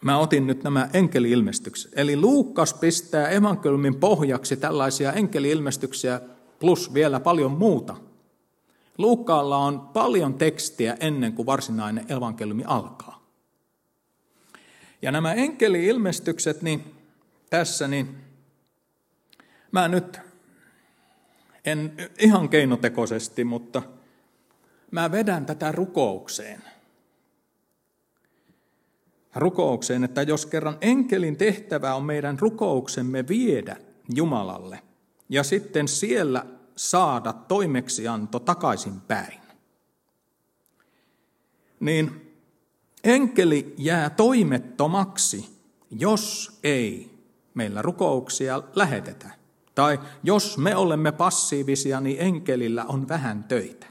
mä 0.05 0.19
otin 0.19 0.47
nyt 0.47 0.63
nämä 0.63 0.89
enkeli-ilmestykset. 0.93 1.93
Eli 1.97 2.17
Luukas 2.17 2.75
pistää 2.75 3.29
evankeliumin 3.29 3.95
pohjaksi 3.95 4.57
tällaisia 4.57 5.13
enkeli-ilmestyksiä 5.13 6.21
plus 6.59 6.95
vielä 6.95 7.21
paljon 7.21 7.53
muuta. 7.53 7.97
Luukkaalla 8.99 9.59
on 9.59 9.81
paljon 9.81 10.35
tekstiä 10.35 10.97
ennen 11.01 11.33
kuin 11.33 11.47
varsinainen 11.47 12.13
evankeliumi 12.13 12.65
alkaa. 12.67 13.25
Ja 15.03 15.13
nämä 15.13 15.33
enkeli-ilmestykset, 15.33 16.63
niin 16.63 16.95
tässä, 17.51 17.89
niin 17.89 18.17
mä 19.73 19.89
nyt 19.89 20.21
en 21.65 21.97
ihan 22.19 22.49
keinotekoisesti, 22.49 23.45
mutta 23.45 23.83
mä 24.91 25.11
vedän 25.13 25.47
tätä 25.47 25.73
rukoukseen– 25.73 26.63
rukoukseen, 29.35 30.05
että 30.05 30.23
jos 30.23 30.47
kerran 30.47 30.79
enkelin 30.81 31.37
tehtävä 31.37 31.95
on 31.95 32.05
meidän 32.05 32.39
rukouksemme 32.39 33.29
viedä 33.29 33.77
Jumalalle 34.15 34.79
ja 35.29 35.43
sitten 35.43 35.89
siellä 35.89 36.47
saada 36.77 37.33
toimeksianto 37.33 38.39
takaisin 38.39 39.01
päin, 39.01 39.41
niin 41.81 42.35
enkeli 43.05 43.75
jää 43.79 44.11
toimettomaksi, 44.11 45.61
jos 45.91 46.59
ei 46.63 47.19
meillä 47.55 47.83
rukouksia 47.83 48.63
lähetetä. 48.75 49.31
Tai 49.75 50.01
jos 50.23 50.59
me 50.59 50.77
olemme 50.77 51.13
passiivisia, 51.13 52.01
niin 52.01 52.17
enkelillä 52.21 52.85
on 52.85 53.09
vähän 53.09 53.45
töitä. 53.45 53.87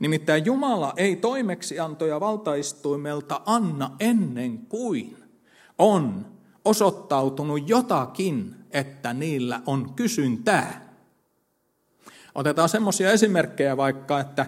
Nimittäin 0.00 0.44
Jumala 0.44 0.92
ei 0.96 1.16
toimeksiantoja 1.16 2.20
valtaistuimelta 2.20 3.40
anna 3.46 3.90
ennen 4.00 4.58
kuin 4.58 5.16
on 5.78 6.26
osoittautunut 6.64 7.68
jotakin, 7.68 8.54
että 8.70 9.12
niillä 9.12 9.60
on 9.66 9.94
kysyntää. 9.94 10.87
Otetaan 12.38 12.68
semmoisia 12.68 13.12
esimerkkejä 13.12 13.76
vaikka, 13.76 14.20
että, 14.20 14.46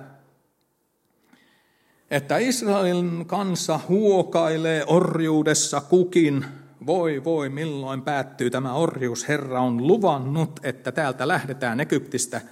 että 2.10 2.38
Israelin 2.38 3.26
kansa 3.26 3.80
huokailee 3.88 4.84
orjuudessa 4.86 5.80
kukin. 5.80 6.44
Voi 6.86 7.24
voi, 7.24 7.48
milloin 7.48 8.02
päättyy 8.02 8.50
tämä 8.50 8.74
orjuus? 8.74 9.28
Herra 9.28 9.60
on 9.60 9.86
luvannut, 9.86 10.60
että 10.62 10.92
täältä 10.92 11.28
lähdetään 11.28 11.80
Egyptistä– 11.80 12.40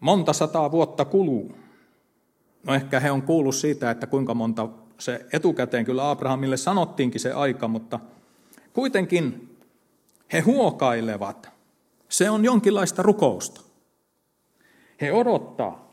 monta 0.00 0.32
sataa 0.32 0.70
vuotta 0.70 1.04
kuluu. 1.04 1.54
No 2.66 2.74
ehkä 2.74 3.00
he 3.00 3.10
on 3.10 3.22
kuullut 3.22 3.54
siitä, 3.54 3.90
että 3.90 4.06
kuinka 4.06 4.34
monta 4.34 4.68
se 4.98 5.26
etukäteen 5.32 5.84
kyllä 5.84 6.10
Abrahamille 6.10 6.56
sanottiinkin 6.56 7.20
se 7.20 7.32
aika, 7.32 7.68
mutta 7.68 8.00
kuitenkin 8.72 9.56
he 10.32 10.40
huokailevat. 10.40 11.59
Se 12.10 12.30
on 12.30 12.44
jonkinlaista 12.44 13.02
rukousta. 13.02 13.60
He 15.00 15.12
odottaa. 15.12 15.90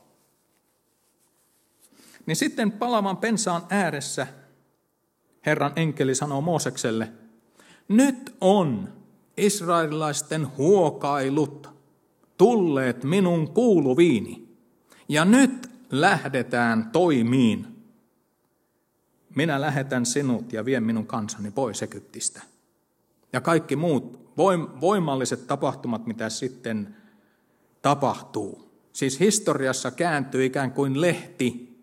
Niin 2.25 2.35
sitten 2.35 2.71
palavan 2.71 3.17
pensaan 3.17 3.61
ääressä 3.69 4.27
Herran 5.45 5.73
enkeli 5.75 6.15
sanoo 6.15 6.41
Moosekselle, 6.41 7.11
nyt 7.87 8.35
on 8.41 8.93
israelilaisten 9.37 10.57
huokailut 10.57 11.69
tulleet 12.37 13.03
minun 13.03 13.51
kuuluviini, 13.51 14.57
ja 15.09 15.25
nyt 15.25 15.69
lähdetään 15.91 16.89
toimiin. 16.91 17.67
Minä 19.35 19.61
lähetän 19.61 20.05
sinut 20.05 20.53
ja 20.53 20.65
vien 20.65 20.83
minun 20.83 21.07
kansani 21.07 21.51
pois 21.51 21.83
Egyptistä. 21.83 22.41
Ja 23.33 23.41
kaikki 23.41 23.75
muut 23.75 24.26
voimalliset 24.81 25.47
tapahtumat, 25.47 26.05
mitä 26.05 26.29
sitten 26.29 26.95
tapahtuu. 27.81 28.67
Siis 28.93 29.19
historiassa 29.19 29.91
kääntyy 29.91 30.45
ikään 30.45 30.71
kuin 30.71 31.01
lehti. 31.01 31.77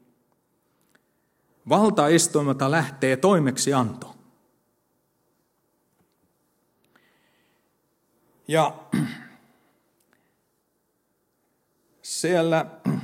Valtaistuimelta 1.68 2.70
lähtee 2.70 3.16
toimeksianto. 3.16 4.16
Ja 8.48 8.84
siellä 12.02 12.66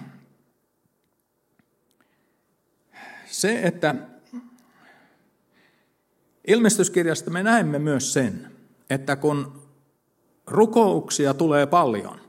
se, 3.27 3.61
että 3.63 3.95
ilmestyskirjasta 6.47 7.31
me 7.31 7.43
näemme 7.43 7.79
myös 7.79 8.13
sen, 8.13 8.50
että 8.91 9.17
kun 9.17 9.63
rukouksia 10.47 11.35
tulee 11.35 11.67
paljon, 11.67 12.21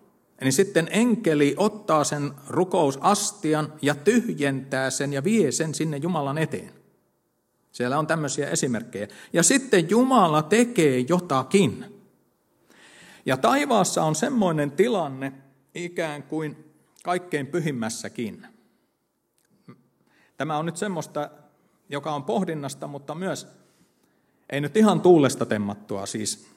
niin 0.41 0.53
sitten 0.53 0.87
enkeli 0.91 1.55
ottaa 1.57 2.03
sen 2.03 2.31
rukousastian 2.47 3.73
ja 3.81 3.95
tyhjentää 3.95 4.89
sen 4.89 5.13
ja 5.13 5.23
vie 5.23 5.51
sen 5.51 5.75
sinne 5.75 5.97
Jumalan 5.97 6.37
eteen. 6.37 6.81
Siellä 7.71 7.99
on 7.99 8.07
tämmöisiä 8.07 8.49
esimerkkejä. 8.49 9.07
Ja 9.33 9.43
sitten 9.43 9.89
Jumala 9.89 10.41
tekee 10.41 11.05
jotakin. 11.09 11.85
Ja 13.25 13.37
taivaassa 13.37 14.03
on 14.03 14.15
semmoinen 14.15 14.71
tilanne, 14.71 15.33
ikään 15.75 16.23
kuin 16.23 16.73
kaikkein 17.03 17.47
pyhimmässäkin. 17.47 18.47
Tämä 20.37 20.57
on 20.57 20.65
nyt 20.65 20.77
semmoista, 20.77 21.29
joka 21.89 22.15
on 22.15 22.23
pohdinnasta, 22.23 22.87
mutta 22.87 23.15
myös 23.15 23.47
ei 24.49 24.61
nyt 24.61 24.77
ihan 24.77 25.01
tuulesta 25.01 25.45
temmattua 25.45 26.05
siis. 26.05 26.50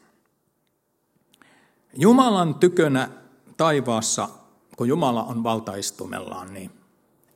Jumalan 1.96 2.54
tykönä 2.54 3.09
taivaassa, 3.57 4.28
kun 4.76 4.88
Jumala 4.88 5.22
on 5.24 5.42
valtaistumellaan, 5.42 6.54
niin 6.54 6.70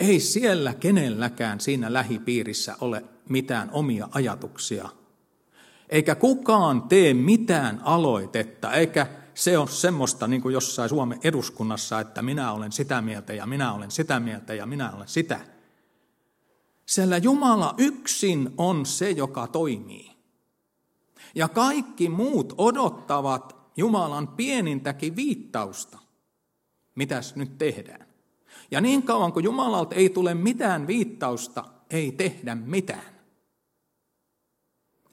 ei 0.01 0.21
siellä 0.21 0.75
kenelläkään 0.75 1.61
siinä 1.61 1.93
lähipiirissä 1.93 2.77
ole 2.81 3.05
mitään 3.29 3.71
omia 3.73 4.09
ajatuksia. 4.13 4.89
Eikä 5.89 6.15
kukaan 6.15 6.83
tee 6.83 7.15
mitään 7.15 7.81
aloitetta, 7.85 8.73
eikä 8.73 9.07
se 9.35 9.59
on 9.59 9.69
semmoista 9.69 10.27
niin 10.27 10.43
kuin 10.43 10.53
jossain 10.53 10.89
Suomen 10.89 11.21
eduskunnassa, 11.25 12.01
että 12.01 12.23
minä 12.23 12.53
olen 12.53 12.73
sitä 12.73 13.03
mieltä 13.03 13.33
ja 13.33 13.47
minä 13.47 13.73
olen 13.73 13.91
sitä 13.91 14.21
mieltä 14.21 14.55
ja 14.55 14.67
minä 14.67 14.93
olen 14.93 15.09
sitä. 15.09 15.41
Siellä 16.87 17.19
Jumala 17.19 17.75
yksin 17.79 18.55
on 18.57 18.87
se, 18.87 19.11
joka 19.11 19.47
toimii. 19.47 20.11
Ja 21.35 21.49
kaikki 21.49 22.09
muut 22.09 22.55
odottavat 22.59 23.58
Jumalan 23.79 24.29
pienintäkin 24.29 25.17
viittausta. 25.17 25.99
Mitäs 26.95 27.37
nyt 27.37 27.59
tehdään? 27.59 28.07
Ja 28.71 28.81
niin 28.81 29.03
kauan 29.03 29.33
kuin 29.33 29.45
Jumalalta 29.45 29.95
ei 29.95 30.09
tule 30.09 30.35
mitään 30.35 30.87
viittausta, 30.87 31.65
ei 31.91 32.13
tehdä 32.13 32.55
mitään. 32.55 33.19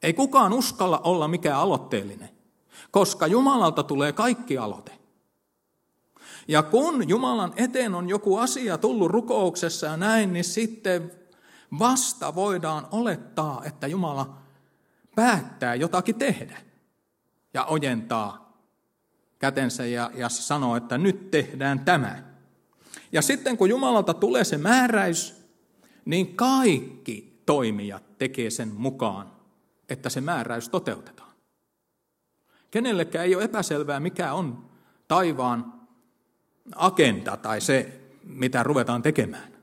Ei 0.04 0.14
kukaan 0.14 0.54
uskalla 0.54 1.00
olla 1.00 1.28
mikään 1.28 1.60
aloitteellinen 1.60 2.36
koska 2.92 3.28
Jumalalta 3.28 3.84
tulee 3.84 4.12
kaikki 4.12 4.58
aloite. 4.58 4.92
Ja 6.48 6.64
kun 6.64 7.10
Jumalan 7.10 7.54
eteen 7.56 7.96
on 7.96 8.10
joku 8.10 8.38
asia 8.38 8.78
tullut 8.78 9.12
rukouksessa 9.12 9.88
ja 9.88 9.98
näin, 9.98 10.34
niin 10.34 10.44
sitten 10.44 11.12
vasta 11.80 12.36
voidaan 12.36 12.88
olettaa, 12.92 13.62
että 13.66 13.88
Jumala 13.88 14.38
päättää 15.16 15.76
jotakin 15.76 16.16
tehdä 16.16 16.58
ja 17.54 17.66
ojentaa 17.66 18.45
kätensä 19.40 19.86
ja, 19.86 20.12
ja 20.14 20.30
sanoo, 20.30 20.76
että 20.76 20.98
nyt 20.98 21.32
tehdään 21.32 21.80
tämä. 21.80 22.24
Ja 23.12 23.22
sitten 23.22 23.58
kun 23.58 23.70
Jumalalta 23.70 24.14
tulee 24.14 24.44
se 24.44 24.58
määräys, 24.58 25.46
niin 26.06 26.36
kaikki 26.36 27.42
toimijat 27.46 28.18
tekee 28.18 28.50
sen 28.50 28.72
mukaan, 28.74 29.32
että 29.90 30.10
se 30.10 30.22
määräys 30.22 30.70
toteutetaan. 30.70 31.32
Kenellekään 32.72 33.26
ei 33.26 33.36
ole 33.36 33.44
epäselvää, 33.44 34.00
mikä 34.00 34.34
on 34.34 34.70
taivaan 35.08 35.74
agenda 36.76 37.38
tai 37.38 37.62
se, 37.62 38.02
mitä 38.24 38.64
ruvetaan 38.64 39.02
tekemään. 39.02 39.56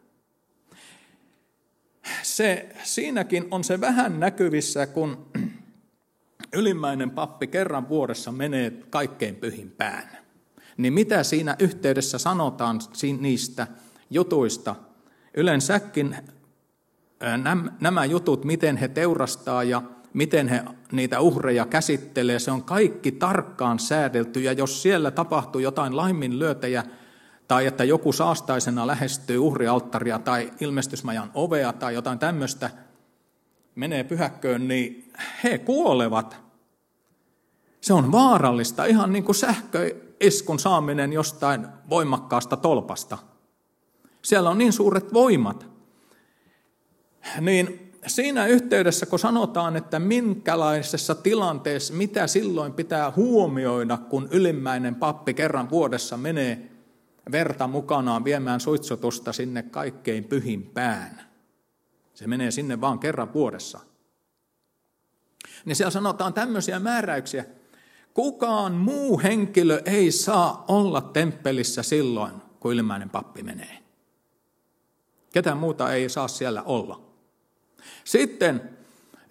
Se, 2.23 2.77
siinäkin 2.83 3.49
on 3.51 3.65
se 3.65 3.81
vähän 3.81 4.21
näkyvissä, 4.21 4.87
kun 4.87 5.27
ylimmäinen 6.53 7.11
pappi 7.11 7.47
kerran 7.47 7.89
vuodessa 7.89 8.33
menee 8.33 8.71
kaikkein 8.91 9.37
pyhimpään. 9.37 10.19
Niin 10.77 10.93
mitä 10.93 11.23
siinä 11.23 11.57
yhteydessä 11.59 12.19
sanotaan 12.19 12.81
niistä 13.21 13.67
jutuista? 14.11 14.77
Yleensäkin 15.37 16.17
nämä 17.81 18.05
jutut, 18.05 18.45
miten 18.45 18.77
he 18.77 18.89
teurastaa 18.89 19.65
ja 19.65 19.83
miten 20.13 20.49
he 20.49 20.65
niitä 20.93 21.21
uhreja 21.21 21.67
käsittelee, 21.67 22.39
se 22.39 22.51
on 22.51 22.63
kaikki 22.63 23.13
tarkkaan 23.13 23.79
säädelty, 23.79 24.41
ja 24.41 24.53
jos 24.53 24.83
siellä 24.83 25.11
tapahtuu 25.11 25.61
jotain 25.61 25.97
laiminlyötejä, 25.97 26.85
tai 27.49 27.67
että 27.67 27.85
joku 27.85 28.13
saastaisena 28.13 28.87
lähestyy 28.87 29.39
uhrialttaria 29.39 30.19
tai 30.19 30.53
ilmestysmajan 30.61 31.31
ovea 31.35 31.73
tai 31.73 31.95
jotain 31.95 32.19
tämmöistä, 32.19 32.71
menee 33.75 34.05
pyhäkköön, 34.05 34.69
niin 34.69 35.13
he 35.45 35.59
kuolevat. 35.59 36.42
Se 37.83 37.93
on 37.95 38.13
vaarallista, 38.13 38.85
ihan 38.85 39.13
niin 39.13 39.25
kuin 39.25 39.37
sähköiskun 39.37 40.59
saaminen 40.59 41.13
jostain 41.13 41.67
voimakkaasta 41.91 42.57
tolpasta. 42.57 43.19
Siellä 44.23 44.51
on 44.51 44.59
niin 44.59 44.73
suuret 44.73 45.13
voimat. 45.13 45.67
Niin 47.41 47.93
siinä 48.07 48.47
yhteydessä, 48.47 49.07
kun 49.07 49.19
sanotaan, 49.19 49.77
että 49.77 49.99
minkälaisessa 49.99 51.15
tilanteessa, 51.15 51.95
mitä 51.95 52.27
silloin 52.27 52.73
pitää 52.73 53.13
huomioida, 53.17 53.97
kun 53.97 54.29
ylimmäinen 54.31 54.95
pappi 54.95 55.35
kerran 55.35 55.71
vuodessa 55.71 56.17
menee 56.17 56.71
verta 57.33 57.67
mukanaan 57.67 58.25
viemään 58.25 58.61
suitsutusta 58.61 59.33
sinne 59.33 59.63
kaikkein 59.63 60.25
pyhimpään. 60.25 61.21
Se 62.15 62.27
menee 62.27 62.51
sinne 62.51 62.81
vaan 62.81 62.99
kerran 62.99 63.33
vuodessa. 63.33 63.81
Niin 65.65 65.77
siellä 65.77 65.91
sanotaan 65.91 66.35
tämmöisiä 66.35 66.79
määräyksiä. 66.79 67.45
Kukaan 68.15 68.73
muu 68.73 69.21
henkilö 69.21 69.83
ei 69.85 70.11
saa 70.11 70.65
olla 70.69 71.01
temppelissä 71.01 71.83
silloin, 71.83 72.33
kun 72.61 72.75
ilmainen 72.75 73.11
pappi 73.11 73.43
menee. 73.43 73.79
Ketään 75.33 75.59
muuta 75.59 75.93
ei 75.93 76.09
saa 76.09 76.29
siellä 76.29 76.63
olla. 76.63 77.01
Sitten 78.05 78.63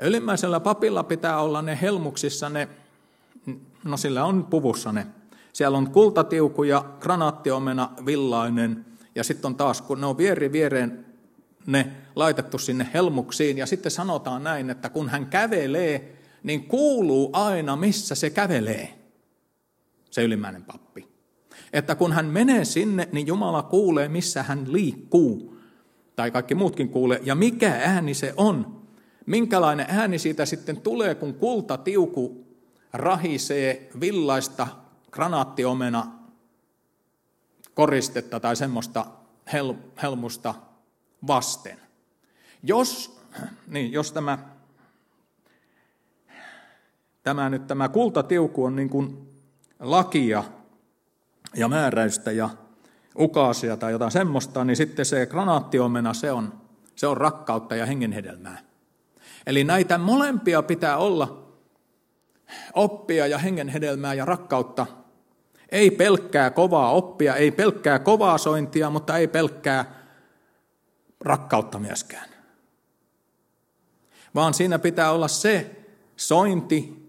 ylimmäisellä 0.02 0.60
papilla 0.60 1.04
pitää 1.04 1.42
olla 1.42 1.62
ne 1.62 1.78
helmuksissa 1.82 2.50
ne, 2.50 2.68
no 3.84 3.98
sillä 3.98 4.26
on 4.26 4.46
puvussa 4.46 4.92
ne. 4.92 5.08
Siellä 5.54 5.78
on 5.78 5.92
kultatiuku 5.92 6.64
ja 6.64 6.86
granaattiomena 7.00 7.90
villainen 8.06 8.86
ja 9.16 9.24
sitten 9.24 9.50
on 9.50 9.56
taas, 9.56 9.82
kun 9.82 10.02
ne 10.02 10.08
on 10.08 10.18
vieri 10.18 10.52
viereen 10.52 11.06
ne 11.66 11.92
laitettu 12.16 12.58
sinne 12.58 12.88
helmuksiin 12.94 13.58
ja 13.58 13.66
sitten 13.66 13.92
sanotaan 13.92 14.44
näin, 14.44 14.70
että 14.70 14.90
kun 14.90 15.10
hän 15.10 15.26
kävelee, 15.26 16.21
niin 16.44 16.64
kuuluu 16.64 17.30
aina 17.34 17.76
missä 17.76 18.16
se 18.16 18.30
kävelee, 18.30 19.00
se 20.12 20.24
ylimmäinen 20.24 20.64
pappi. 20.64 21.08
Että 21.74 21.96
kun 21.96 22.14
hän 22.14 22.26
menee 22.26 22.66
sinne, 22.66 23.10
niin 23.12 23.28
Jumala 23.28 23.64
kuulee, 23.64 24.10
missä 24.10 24.44
hän 24.44 24.74
liikkuu 24.74 25.58
tai 26.16 26.32
kaikki 26.32 26.56
muutkin 26.56 26.90
kuule, 26.90 27.20
ja 27.24 27.36
mikä 27.36 27.82
ääni 27.84 28.14
se 28.14 28.34
on. 28.38 28.82
Minkälainen 29.26 29.86
ääni 29.90 30.20
siitä 30.20 30.46
sitten 30.46 30.82
tulee, 30.82 31.16
kun 31.16 31.34
kultatiuku 31.34 32.48
rahisee 32.94 33.90
villaista 34.00 34.68
granaattiomena 35.12 36.12
koristetta 37.74 38.40
tai 38.40 38.56
semmoista 38.56 39.06
hel- 39.54 40.02
helmusta 40.02 40.56
vasten. 41.28 41.78
Jos, 42.64 43.20
niin, 43.68 43.92
jos 43.92 44.12
tämä, 44.12 44.38
tämä, 47.24 47.50
nyt, 47.50 47.68
tämä 47.68 47.90
kultatiuku 47.90 48.64
on 48.64 48.76
niin 48.76 48.90
kuin 48.90 49.30
lakia 49.80 50.44
ja 51.56 51.68
määräystä 51.68 52.32
ja 52.32 52.50
ukaasia 53.20 53.78
tai 53.78 53.92
jotain 53.92 54.12
semmoista, 54.12 54.66
niin 54.66 54.76
sitten 54.76 55.06
se 55.06 55.26
granaattiomena, 55.26 56.14
se 56.14 56.32
on, 56.32 56.54
se 56.96 57.08
on 57.08 57.18
rakkautta 57.18 57.76
ja 57.76 57.86
hengenhedelmää. 57.86 58.60
Eli 59.46 59.64
näitä 59.64 59.98
molempia 59.98 60.62
pitää 60.64 60.98
olla 60.98 61.54
oppia 62.74 63.28
ja 63.28 63.38
hengenhedelmää 63.38 64.14
ja 64.14 64.26
rakkautta. 64.26 64.88
Ei 65.70 65.92
pelkkää 65.92 66.50
kovaa 66.50 66.92
oppia, 66.92 67.36
ei 67.36 67.52
pelkkää 67.52 68.00
kovaa 68.00 68.38
sointia, 68.38 68.90
mutta 68.90 69.18
ei 69.18 69.28
pelkkää 69.28 70.02
rakkautta 71.22 71.80
myöskään. 71.80 72.30
Vaan 74.36 74.54
siinä 74.54 74.80
pitää 74.80 75.12
olla 75.12 75.28
se 75.28 75.86
sointi, 76.16 77.01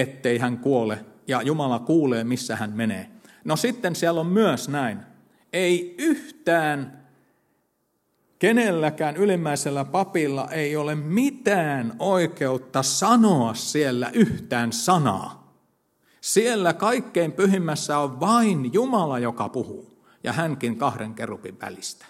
ettei 0.00 0.38
hän 0.38 0.58
kuole, 0.58 1.04
ja 1.28 1.42
Jumala 1.42 1.78
kuulee, 1.78 2.24
missä 2.24 2.56
hän 2.56 2.72
menee. 2.72 3.10
No 3.44 3.56
sitten 3.56 3.96
siellä 3.96 4.20
on 4.20 4.26
myös 4.26 4.68
näin, 4.68 4.98
ei 5.52 5.94
yhtään 5.98 7.06
kenelläkään 8.38 9.16
ylimmäisellä 9.16 9.84
papilla 9.84 10.48
ei 10.50 10.76
ole 10.76 10.94
mitään 10.94 11.96
oikeutta 11.98 12.82
sanoa 12.82 13.54
siellä 13.54 14.10
yhtään 14.12 14.72
sanaa. 14.72 15.46
Siellä 16.20 16.72
kaikkein 16.72 17.32
pyhimmässä 17.32 17.98
on 17.98 18.20
vain 18.20 18.72
Jumala, 18.72 19.18
joka 19.18 19.48
puhuu, 19.48 20.04
ja 20.24 20.32
hänkin 20.32 20.78
kahden 20.78 21.14
kerupin 21.14 21.60
välistä. 21.60 22.06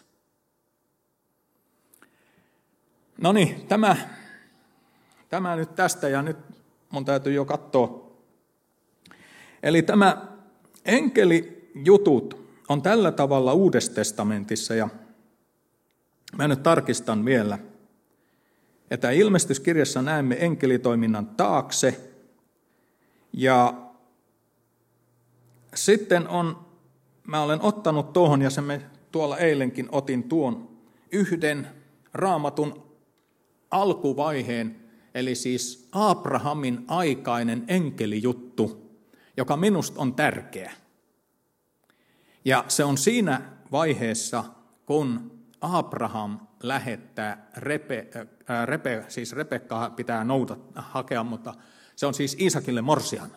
No 3.20 3.32
niin, 3.32 3.66
tämä, 3.66 3.96
tämä 5.28 5.56
nyt 5.56 5.74
tästä, 5.74 6.08
ja 6.08 6.22
nyt 6.22 6.36
mun 6.96 7.04
täytyy 7.04 7.32
jo 7.32 7.44
katsoa. 7.44 8.16
Eli 9.62 9.82
tämä 9.82 10.26
enkelijutut, 10.84 12.46
on 12.68 12.82
tällä 12.82 13.12
tavalla 13.12 13.52
Uudessa 13.52 13.94
testamentissa, 13.94 14.74
ja 14.74 14.88
mä 16.36 16.48
nyt 16.48 16.62
tarkistan 16.62 17.24
vielä, 17.24 17.58
että 18.90 19.10
ilmestyskirjassa 19.10 20.02
näemme 20.02 20.36
enkelitoiminnan 20.40 21.26
taakse, 21.26 22.10
ja 23.32 23.74
sitten 25.74 26.28
on, 26.28 26.66
mä 27.26 27.42
olen 27.42 27.62
ottanut 27.62 28.12
tuohon, 28.12 28.42
ja 28.42 28.50
se 28.50 28.60
me 28.60 28.82
tuolla 29.12 29.38
eilenkin 29.38 29.88
otin 29.92 30.22
tuon 30.22 30.68
yhden 31.12 31.68
raamatun 32.14 32.82
alkuvaiheen, 33.70 34.85
eli 35.16 35.34
siis 35.34 35.88
Abrahamin 35.92 36.84
aikainen 36.88 37.64
enkelijuttu, 37.68 38.96
joka 39.36 39.56
minusta 39.56 40.00
on 40.00 40.14
tärkeä. 40.14 40.72
Ja 42.44 42.64
se 42.68 42.84
on 42.84 42.98
siinä 42.98 43.40
vaiheessa, 43.72 44.44
kun 44.86 45.32
Abraham 45.60 46.38
lähettää 46.62 47.50
Repe, 47.56 48.08
äh, 48.50 48.66
Repe 48.66 49.04
siis 49.08 49.32
Rebekkaa 49.32 49.90
pitää 49.90 50.24
noudat, 50.24 50.60
hakea, 50.74 51.24
mutta 51.24 51.54
se 51.96 52.06
on 52.06 52.14
siis 52.14 52.36
Iisakille 52.40 52.82
morsian. 52.82 53.30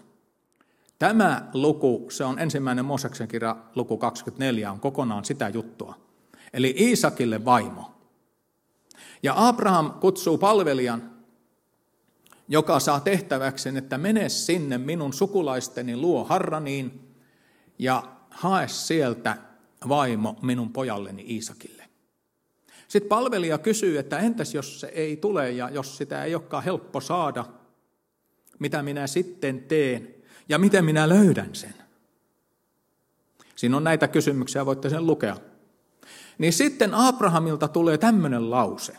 Tämä 1.00 1.50
luku, 1.54 2.08
se 2.12 2.24
on 2.24 2.40
ensimmäinen 2.40 2.86
Mooseksen 2.86 3.28
kirja, 3.28 3.56
luku 3.76 3.98
24, 3.98 4.72
on 4.72 4.80
kokonaan 4.80 5.26
sitä 5.26 5.50
juttua. 5.50 5.96
Eli 6.54 6.76
Iisakille 6.78 7.46
vaimo. 7.46 7.92
Ja 9.24 9.34
Abraham 9.48 9.92
kutsuu 9.92 10.38
palvelijan, 10.38 11.19
joka 12.50 12.80
saa 12.80 13.00
tehtäväksi, 13.00 13.70
että 13.78 13.98
mene 13.98 14.30
sinne 14.30 14.78
minun 14.78 15.14
sukulaisteni 15.14 15.98
luo 15.98 16.24
Harraniin 16.24 17.16
ja 17.80 18.04
hae 18.30 18.68
sieltä 18.68 19.38
vaimo 19.90 20.40
minun 20.42 20.74
pojalleni 20.74 21.26
Iisakille. 21.30 21.84
Sitten 22.88 23.10
palvelija 23.10 23.58
kysyy, 23.58 24.00
että 24.00 24.20
entäs 24.20 24.54
jos 24.54 24.80
se 24.80 24.88
ei 24.88 25.18
tule 25.18 25.52
ja 25.52 25.70
jos 25.70 25.98
sitä 25.98 26.24
ei 26.24 26.36
olekaan 26.36 26.64
helppo 26.64 27.02
saada, 27.02 27.46
mitä 28.60 28.84
minä 28.84 29.08
sitten 29.08 29.62
teen 29.62 30.16
ja 30.50 30.58
miten 30.58 30.86
minä 30.86 31.10
löydän 31.10 31.56
sen? 31.56 31.74
Siinä 33.56 33.78
on 33.78 33.84
näitä 33.84 34.08
kysymyksiä, 34.08 34.66
voitte 34.66 34.90
sen 34.90 35.08
lukea. 35.08 35.38
Niin 36.38 36.54
sitten 36.54 36.94
Abrahamilta 36.94 37.68
tulee 37.68 37.98
tämmöinen 37.98 38.52
lause, 38.52 38.94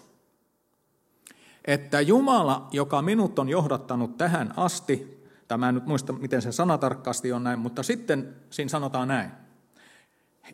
että 1.73 2.01
Jumala, 2.01 2.69
joka 2.73 3.03
minut 3.03 3.39
on 3.39 3.49
johdattanut 3.49 4.17
tähän 4.17 4.55
asti, 4.57 5.21
Tämä 5.51 5.69
en 5.69 5.75
nyt 5.75 5.87
muista, 5.87 6.13
miten 6.13 6.43
se 6.43 6.53
sana 6.53 6.79
tarkkaasti 6.79 7.33
on 7.33 7.45
näin, 7.45 7.59
mutta 7.59 7.83
sitten 7.83 8.37
siinä 8.51 8.69
sanotaan 8.69 9.09
näin. 9.09 9.31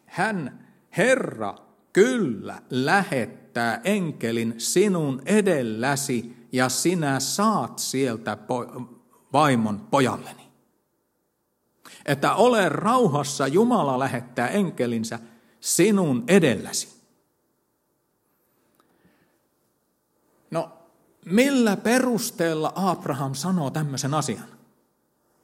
Hän, 0.07 0.66
Herra, 0.96 1.55
kyllä 1.92 2.62
lähettää 2.70 3.81
enkelin 3.85 4.55
sinun 4.59 5.22
edelläsi 5.26 6.46
ja 6.52 6.68
sinä 6.68 7.20
saat 7.20 7.79
sieltä 7.79 8.38
vaimon 9.33 9.81
pojalleni. 9.90 10.48
Että 12.07 12.35
ole 12.35 12.68
rauhassa, 12.68 13.46
Jumala 13.46 13.98
lähettää 13.98 14.48
enkelinsä 14.48 15.18
sinun 15.61 16.24
edelläsi. 16.29 16.88
No, 20.50 20.72
millä 21.27 21.77
perusteella 21.77 22.73
Abraham 22.75 23.35
sanoo 23.35 23.71
tämmöisen 23.71 24.15
asian? 24.15 24.45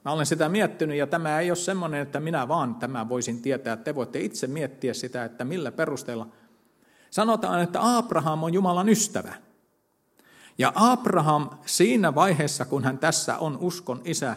Mä 0.04 0.12
olen 0.12 0.26
sitä 0.26 0.48
miettinyt 0.48 0.96
ja 0.96 1.06
tämä 1.06 1.40
ei 1.40 1.50
ole 1.50 1.56
semmoinen, 1.56 2.00
että 2.00 2.20
minä 2.20 2.48
vaan 2.48 2.74
tämä 2.74 3.08
voisin 3.08 3.42
tietää. 3.42 3.76
Te 3.76 3.94
voitte 3.94 4.20
itse 4.20 4.46
miettiä 4.46 4.94
sitä, 4.94 5.24
että 5.24 5.44
millä 5.44 5.72
perusteella. 5.72 6.26
Sanotaan, 7.10 7.62
että 7.62 7.96
Abraham 7.96 8.42
on 8.42 8.54
Jumalan 8.54 8.88
ystävä. 8.88 9.34
Ja 10.58 10.72
Abraham 10.74 11.50
siinä 11.66 12.14
vaiheessa, 12.14 12.64
kun 12.64 12.84
hän 12.84 12.98
tässä 12.98 13.38
on 13.38 13.58
uskon 13.60 14.00
isä, 14.04 14.36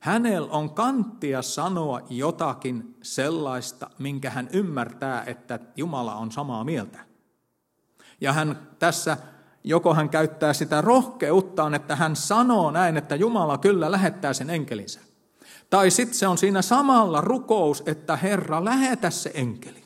hänellä 0.00 0.52
on 0.52 0.70
kanttia 0.70 1.42
sanoa 1.42 2.00
jotakin 2.10 2.96
sellaista, 3.02 3.90
minkä 3.98 4.30
hän 4.30 4.48
ymmärtää, 4.52 5.24
että 5.24 5.58
Jumala 5.76 6.14
on 6.14 6.32
samaa 6.32 6.64
mieltä. 6.64 6.98
Ja 8.20 8.32
hän 8.32 8.68
tässä 8.78 9.16
joko 9.64 9.94
hän 9.94 10.08
käyttää 10.08 10.52
sitä 10.52 10.80
rohkeuttaan, 10.80 11.74
että 11.74 11.96
hän 11.96 12.16
sanoo 12.16 12.70
näin, 12.70 12.96
että 12.96 13.14
Jumala 13.14 13.58
kyllä 13.58 13.90
lähettää 13.90 14.32
sen 14.32 14.50
enkelinsä. 14.50 15.00
Tai 15.70 15.90
sitten 15.90 16.18
se 16.18 16.28
on 16.28 16.38
siinä 16.38 16.62
samalla 16.62 17.20
rukous, 17.20 17.82
että 17.86 18.16
Herra 18.16 18.64
lähetä 18.64 19.10
se 19.10 19.30
enkeli. 19.34 19.84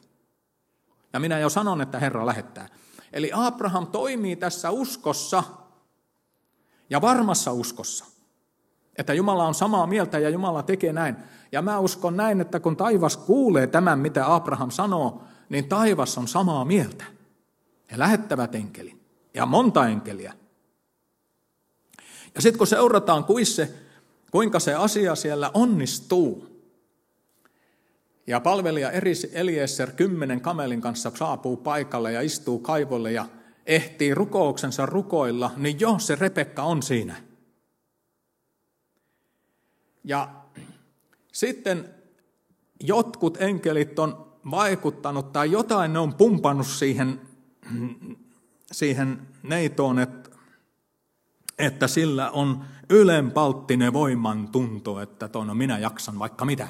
Ja 1.13 1.21
minä 1.21 1.39
jo 1.39 1.49
sanon, 1.49 1.81
että 1.81 1.99
Herra 1.99 2.27
lähettää. 2.27 2.69
Eli 3.13 3.31
Abraham 3.35 3.87
toimii 3.87 4.37
tässä 4.37 4.71
uskossa 4.71 5.43
ja 6.91 7.01
varmassa 7.01 7.53
uskossa, 7.53 8.05
että 8.97 9.15
Jumala 9.15 9.47
on 9.47 9.55
samaa 9.55 9.87
mieltä 9.87 10.19
ja 10.19 10.29
Jumala 10.29 10.63
tekee 10.63 10.93
näin. 10.93 11.17
Ja 11.53 11.63
mä 11.63 11.79
uskon 11.79 12.17
näin, 12.17 12.41
että 12.41 12.61
kun 12.61 12.77
taivas 12.77 13.17
kuulee 13.17 13.67
tämän, 13.67 13.99
mitä 13.99 14.35
Abraham 14.35 14.71
sanoo, 14.71 15.23
niin 15.49 15.69
taivas 15.69 16.19
on 16.19 16.29
samaa 16.29 16.65
mieltä. 16.65 17.05
He 17.91 17.99
lähettävät 17.99 18.55
enkelin 18.55 19.04
ja 19.35 19.47
monta 19.47 19.89
enkeliä. 19.89 20.33
Ja 22.35 22.43
sitten 22.43 22.59
kun 22.59 22.67
seurataan, 22.67 23.25
kuinka 24.31 24.61
se 24.61 24.75
asia 24.75 25.15
siellä 25.15 25.51
onnistuu, 25.55 26.55
ja 28.27 28.41
palvelija 28.41 28.91
Eliezer 29.33 29.93
kymmenen 29.93 30.41
kamelin 30.41 30.81
kanssa 30.81 31.13
saapuu 31.15 31.57
paikalle 31.57 32.13
ja 32.13 32.21
istuu 32.21 32.59
kaivolle 32.59 33.13
ja 33.13 33.27
ehtii 33.67 34.15
rukouksensa 34.15 34.87
rukoilla, 34.87 35.51
niin 35.57 35.81
jo 35.81 35.99
se 35.99 36.15
Rebekka 36.15 36.63
on 36.63 36.83
siinä. 36.83 37.17
Ja 40.05 40.35
sitten 41.33 41.95
jotkut 42.83 43.37
enkelit 43.41 43.99
on 43.99 44.39
vaikuttanut 44.51 45.33
tai 45.33 45.51
jotain 45.51 45.93
ne 45.93 45.99
on 45.99 46.15
pumpannut 46.15 46.67
siihen, 46.67 47.21
siihen 48.75 49.19
neitoon, 49.43 49.99
että, 49.99 50.31
että 51.59 51.89
sillä 51.89 52.31
on 52.31 52.65
ylenpalttinen 52.91 53.93
voiman 53.93 54.49
tunto, 54.49 55.01
että 55.01 55.29
no 55.47 55.55
minä 55.55 55.79
jaksan 55.79 56.19
vaikka 56.19 56.45
mitä. 56.45 56.69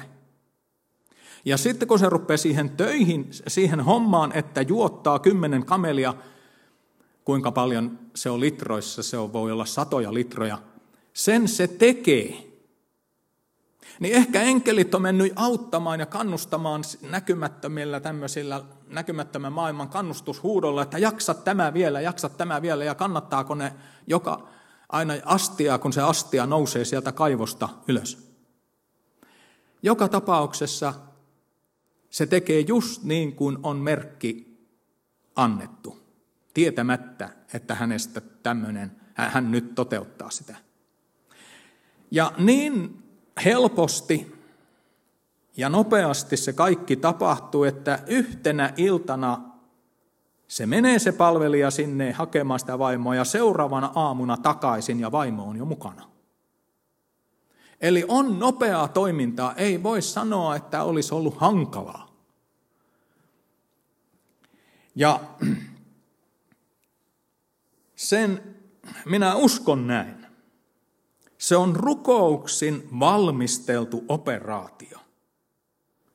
Ja 1.45 1.57
sitten 1.57 1.87
kun 1.87 1.99
se 1.99 2.09
rupeaa 2.09 2.37
siihen 2.37 2.69
töihin, 2.69 3.27
siihen 3.47 3.81
hommaan, 3.81 4.31
että 4.35 4.61
juottaa 4.61 5.19
kymmenen 5.19 5.65
kamelia, 5.65 6.13
kuinka 7.25 7.51
paljon 7.51 7.99
se 8.15 8.29
on 8.29 8.39
litroissa, 8.39 9.03
se 9.03 9.17
on, 9.17 9.33
voi 9.33 9.51
olla 9.51 9.65
satoja 9.65 10.13
litroja, 10.13 10.57
sen 11.13 11.47
se 11.47 11.67
tekee. 11.67 12.54
Niin 13.99 14.15
ehkä 14.15 14.41
enkelit 14.41 14.95
on 14.95 15.01
mennyt 15.01 15.33
auttamaan 15.35 15.99
ja 15.99 16.05
kannustamaan 16.05 16.81
näkymättömillä 17.09 17.99
tämmöisillä 17.99 18.63
näkymättömän 18.87 19.53
maailman 19.53 19.89
kannustushuudolla, 19.89 20.81
että 20.81 20.97
jaksat 20.97 21.43
tämä 21.43 21.73
vielä, 21.73 22.01
jaksat 22.01 22.37
tämä 22.37 22.61
vielä 22.61 22.83
ja 22.83 22.95
kannattaako 22.95 23.55
ne 23.55 23.73
joka 24.07 24.47
aina 24.89 25.13
astia, 25.25 25.77
kun 25.77 25.93
se 25.93 26.01
astia 26.01 26.45
nousee 26.45 26.85
sieltä 26.85 27.11
kaivosta 27.11 27.69
ylös. 27.87 28.35
Joka 29.83 30.07
tapauksessa 30.07 30.93
se 32.09 32.25
tekee 32.25 32.59
just 32.59 33.03
niin 33.03 33.35
kuin 33.35 33.57
on 33.63 33.77
merkki 33.77 34.57
annettu, 35.35 35.99
tietämättä, 36.53 37.29
että 37.53 37.75
hänestä 37.75 38.21
tämmöinen, 38.21 38.91
hän 39.13 39.51
nyt 39.51 39.75
toteuttaa 39.75 40.29
sitä. 40.29 40.55
Ja 42.11 42.31
niin 42.37 43.03
helposti 43.45 44.35
ja 45.57 45.69
nopeasti 45.69 46.37
se 46.37 46.53
kaikki 46.53 46.95
tapahtuu, 46.95 47.63
että 47.63 47.99
yhtenä 48.07 48.73
iltana 48.77 49.55
se 50.47 50.65
menee 50.65 50.99
se 50.99 51.11
palvelija 51.11 51.71
sinne 51.71 52.11
hakemaan 52.11 52.59
sitä 52.59 52.79
vaimoa 52.79 53.15
ja 53.15 53.25
seuraavana 53.25 53.91
aamuna 53.95 54.37
takaisin 54.37 54.99
ja 54.99 55.11
vaimo 55.11 55.43
on 55.49 55.57
jo 55.57 55.65
mukana. 55.65 56.09
Eli 57.81 58.05
on 58.07 58.39
nopeaa 58.39 58.87
toimintaa, 58.87 59.53
ei 59.53 59.83
voi 59.83 60.01
sanoa, 60.01 60.55
että 60.55 60.83
olisi 60.83 61.13
ollut 61.13 61.37
hankalaa. 61.37 62.15
Ja 64.95 65.19
sen 67.95 68.55
minä 69.05 69.35
uskon 69.35 69.87
näin. 69.87 70.24
Se 71.45 71.57
on 71.57 71.75
rukouksin 71.75 72.87
valmisteltu 72.99 74.05
operaatio. 74.09 74.97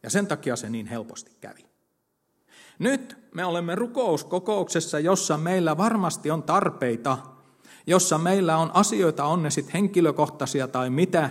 Ja 0.03 0.11
sen 0.11 0.27
takia 0.27 0.57
se 0.57 0.71
niin 0.71 0.87
helposti 0.87 1.37
kävi. 1.41 1.65
Nyt 2.79 3.19
me 3.35 3.45
olemme 3.45 3.75
rukouskokouksessa, 3.75 4.99
jossa 4.99 5.37
meillä 5.37 5.77
varmasti 5.77 6.31
on 6.31 6.43
tarpeita, 6.43 7.19
jossa 7.87 8.19
meillä 8.19 8.57
on 8.57 8.71
asioita, 8.75 9.25
on 9.25 9.43
ne 9.43 9.51
sitten 9.51 9.73
henkilökohtaisia 9.73 10.69
tai 10.69 10.91
mitä, 10.91 11.31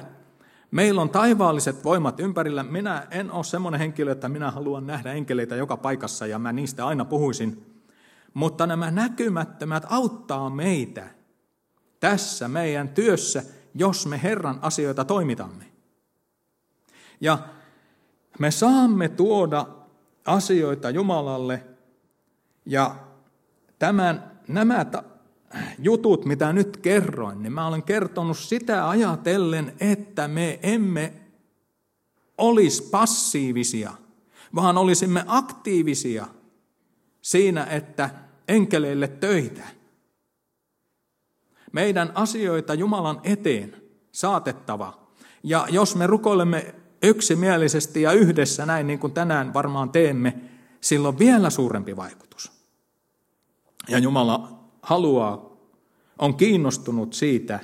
Meillä 0.71 1.01
on 1.01 1.09
taivaalliset 1.09 1.83
voimat 1.83 2.19
ympärillä. 2.19 2.63
Minä 2.63 3.07
en 3.11 3.31
ole 3.31 3.43
semmoinen 3.43 3.79
henkilö, 3.79 4.11
että 4.11 4.29
minä 4.29 4.51
haluan 4.51 4.87
nähdä 4.87 5.13
enkeleitä 5.13 5.55
joka 5.55 5.77
paikassa 5.77 6.27
ja 6.27 6.39
mä 6.39 6.53
niistä 6.53 6.87
aina 6.87 7.05
puhuisin. 7.05 7.81
Mutta 8.33 8.67
nämä 8.67 8.91
näkymättömät 8.91 9.85
auttaa 9.89 10.49
meitä 10.49 11.07
tässä 11.99 12.47
meidän 12.47 12.89
työssä, 12.89 13.43
jos 13.75 14.05
me 14.05 14.23
Herran 14.23 14.59
asioita 14.61 15.05
toimitamme. 15.05 15.65
Ja 17.21 17.39
me 18.39 18.51
saamme 18.51 19.09
tuoda 19.09 19.65
asioita 20.25 20.89
Jumalalle 20.89 21.65
ja 22.65 22.95
tämän, 23.79 24.31
nämä 24.47 24.85
jutut, 25.79 26.25
mitä 26.25 26.53
nyt 26.53 26.77
kerroin, 26.77 27.43
niin 27.43 27.53
mä 27.53 27.67
olen 27.67 27.83
kertonut 27.83 28.37
sitä 28.37 28.89
ajatellen, 28.89 29.73
että 29.79 30.27
me 30.27 30.59
emme 30.63 31.13
olisi 32.37 32.83
passiivisia, 32.83 33.93
vaan 34.55 34.77
olisimme 34.77 35.23
aktiivisia 35.27 36.27
siinä, 37.21 37.63
että 37.63 38.09
enkeleille 38.47 39.07
töitä. 39.07 39.78
Meidän 41.71 42.11
asioita 42.15 42.73
Jumalan 42.73 43.19
eteen 43.23 43.75
saatettava. 44.11 44.99
Ja 45.43 45.67
jos 45.69 45.95
me 45.95 46.07
rukoilemme 46.07 46.75
yksimielisesti 47.03 48.01
ja 48.01 48.11
yhdessä 48.11 48.65
näin, 48.65 48.87
niin 48.87 48.99
kuin 48.99 49.13
tänään 49.13 49.53
varmaan 49.53 49.89
teemme, 49.89 50.35
silloin 50.81 51.19
vielä 51.19 51.49
suurempi 51.49 51.95
vaikutus. 51.95 52.51
Ja 53.87 53.97
Jumala 53.97 54.59
haluaa, 54.81 55.49
on 56.19 56.35
kiinnostunut 56.35 57.13
siitä, 57.13 57.59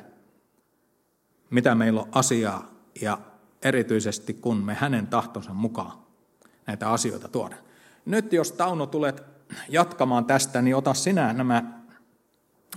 mitä 1.49 1.75
meillä 1.75 2.01
on 2.01 2.09
asiaa 2.11 2.71
ja 3.01 3.17
erityisesti 3.61 4.33
kun 4.33 4.57
me 4.57 4.73
hänen 4.73 5.07
tahtonsa 5.07 5.53
mukaan 5.53 5.97
näitä 6.67 6.89
asioita 6.89 7.27
tuoda. 7.27 7.55
Nyt 8.05 8.33
jos 8.33 8.51
Tauno 8.51 8.87
tulet 8.87 9.23
jatkamaan 9.69 10.25
tästä, 10.25 10.61
niin 10.61 10.75
ota 10.75 10.93
sinä 10.93 11.33
nämä, 11.33 11.63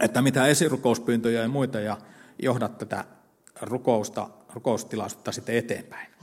että 0.00 0.22
mitä 0.22 0.46
esirukouspyyntöjä 0.46 1.42
ja 1.42 1.48
muita 1.48 1.80
ja 1.80 1.96
johdat 2.42 2.78
tätä 2.78 3.04
rukousta, 3.60 4.30
rukoustilaisuutta 4.54 5.32
sitten 5.32 5.56
eteenpäin. 5.56 6.17